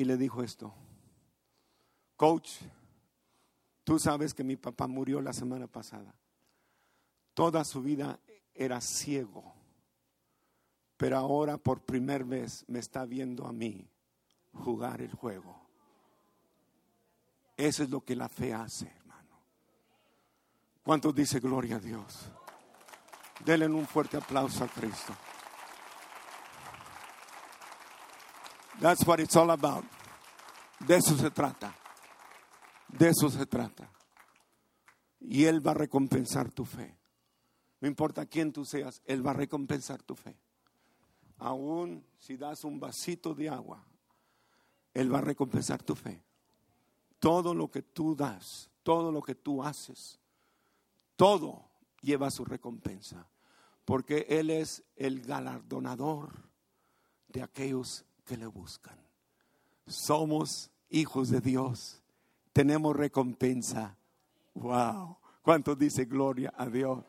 Y 0.00 0.04
le 0.06 0.16
dijo 0.16 0.42
esto, 0.42 0.72
coach, 2.16 2.52
tú 3.84 3.98
sabes 3.98 4.32
que 4.32 4.42
mi 4.42 4.56
papá 4.56 4.86
murió 4.86 5.20
la 5.20 5.34
semana 5.34 5.66
pasada. 5.66 6.14
Toda 7.34 7.64
su 7.64 7.82
vida 7.82 8.18
era 8.54 8.80
ciego, 8.80 9.52
pero 10.96 11.18
ahora 11.18 11.58
por 11.58 11.82
primera 11.82 12.24
vez 12.24 12.64
me 12.66 12.78
está 12.78 13.04
viendo 13.04 13.46
a 13.46 13.52
mí 13.52 13.90
jugar 14.54 15.02
el 15.02 15.12
juego. 15.12 15.54
Eso 17.54 17.82
es 17.82 17.90
lo 17.90 18.02
que 18.02 18.16
la 18.16 18.30
fe 18.30 18.54
hace, 18.54 18.86
hermano. 18.86 19.36
¿Cuántos 20.82 21.14
dice 21.14 21.40
gloria 21.40 21.76
a 21.76 21.80
Dios? 21.80 22.24
Denle 23.44 23.66
un 23.66 23.86
fuerte 23.86 24.16
aplauso 24.16 24.64
a 24.64 24.68
Cristo. 24.68 25.12
That's 28.80 29.06
what 29.06 29.20
it's 29.20 29.36
all 29.36 29.50
about. 29.50 29.84
De 30.86 30.96
eso 30.96 31.16
se 31.16 31.30
trata. 31.30 31.74
De 32.88 33.08
eso 33.08 33.28
se 33.28 33.46
trata. 33.46 33.90
Y 35.20 35.44
Él 35.44 35.64
va 35.64 35.72
a 35.72 35.74
recompensar 35.74 36.50
tu 36.50 36.64
fe. 36.64 36.96
No 37.80 37.88
importa 37.88 38.26
quién 38.26 38.52
tú 38.52 38.64
seas, 38.64 39.02
Él 39.04 39.26
va 39.26 39.30
a 39.30 39.34
recompensar 39.34 40.02
tu 40.02 40.14
fe. 40.14 40.36
Aún 41.38 42.04
si 42.18 42.36
das 42.36 42.64
un 42.64 42.80
vasito 42.80 43.34
de 43.34 43.48
agua, 43.48 43.84
Él 44.92 45.12
va 45.12 45.18
a 45.18 45.22
recompensar 45.22 45.82
tu 45.82 45.94
fe 45.94 46.22
todo 47.20 47.54
lo 47.54 47.70
que 47.70 47.82
tú 47.82 48.16
das, 48.16 48.70
todo 48.82 49.12
lo 49.12 49.22
que 49.22 49.36
tú 49.36 49.62
haces, 49.62 50.18
todo 51.14 51.70
lleva 52.00 52.30
su 52.30 52.44
recompensa, 52.44 53.28
porque 53.84 54.26
Él 54.28 54.50
es 54.50 54.82
el 54.96 55.20
galardonador 55.20 56.32
de 57.28 57.42
aquellos 57.42 58.04
que 58.30 58.36
le 58.36 58.46
buscan. 58.46 58.96
Somos 59.88 60.70
hijos 60.88 61.30
de 61.30 61.40
Dios. 61.40 62.00
Tenemos 62.52 62.94
recompensa. 62.94 63.96
Wow. 64.54 65.16
¿Cuánto 65.42 65.74
dice 65.74 66.04
gloria 66.04 66.54
a 66.56 66.66
Dios? 66.66 67.04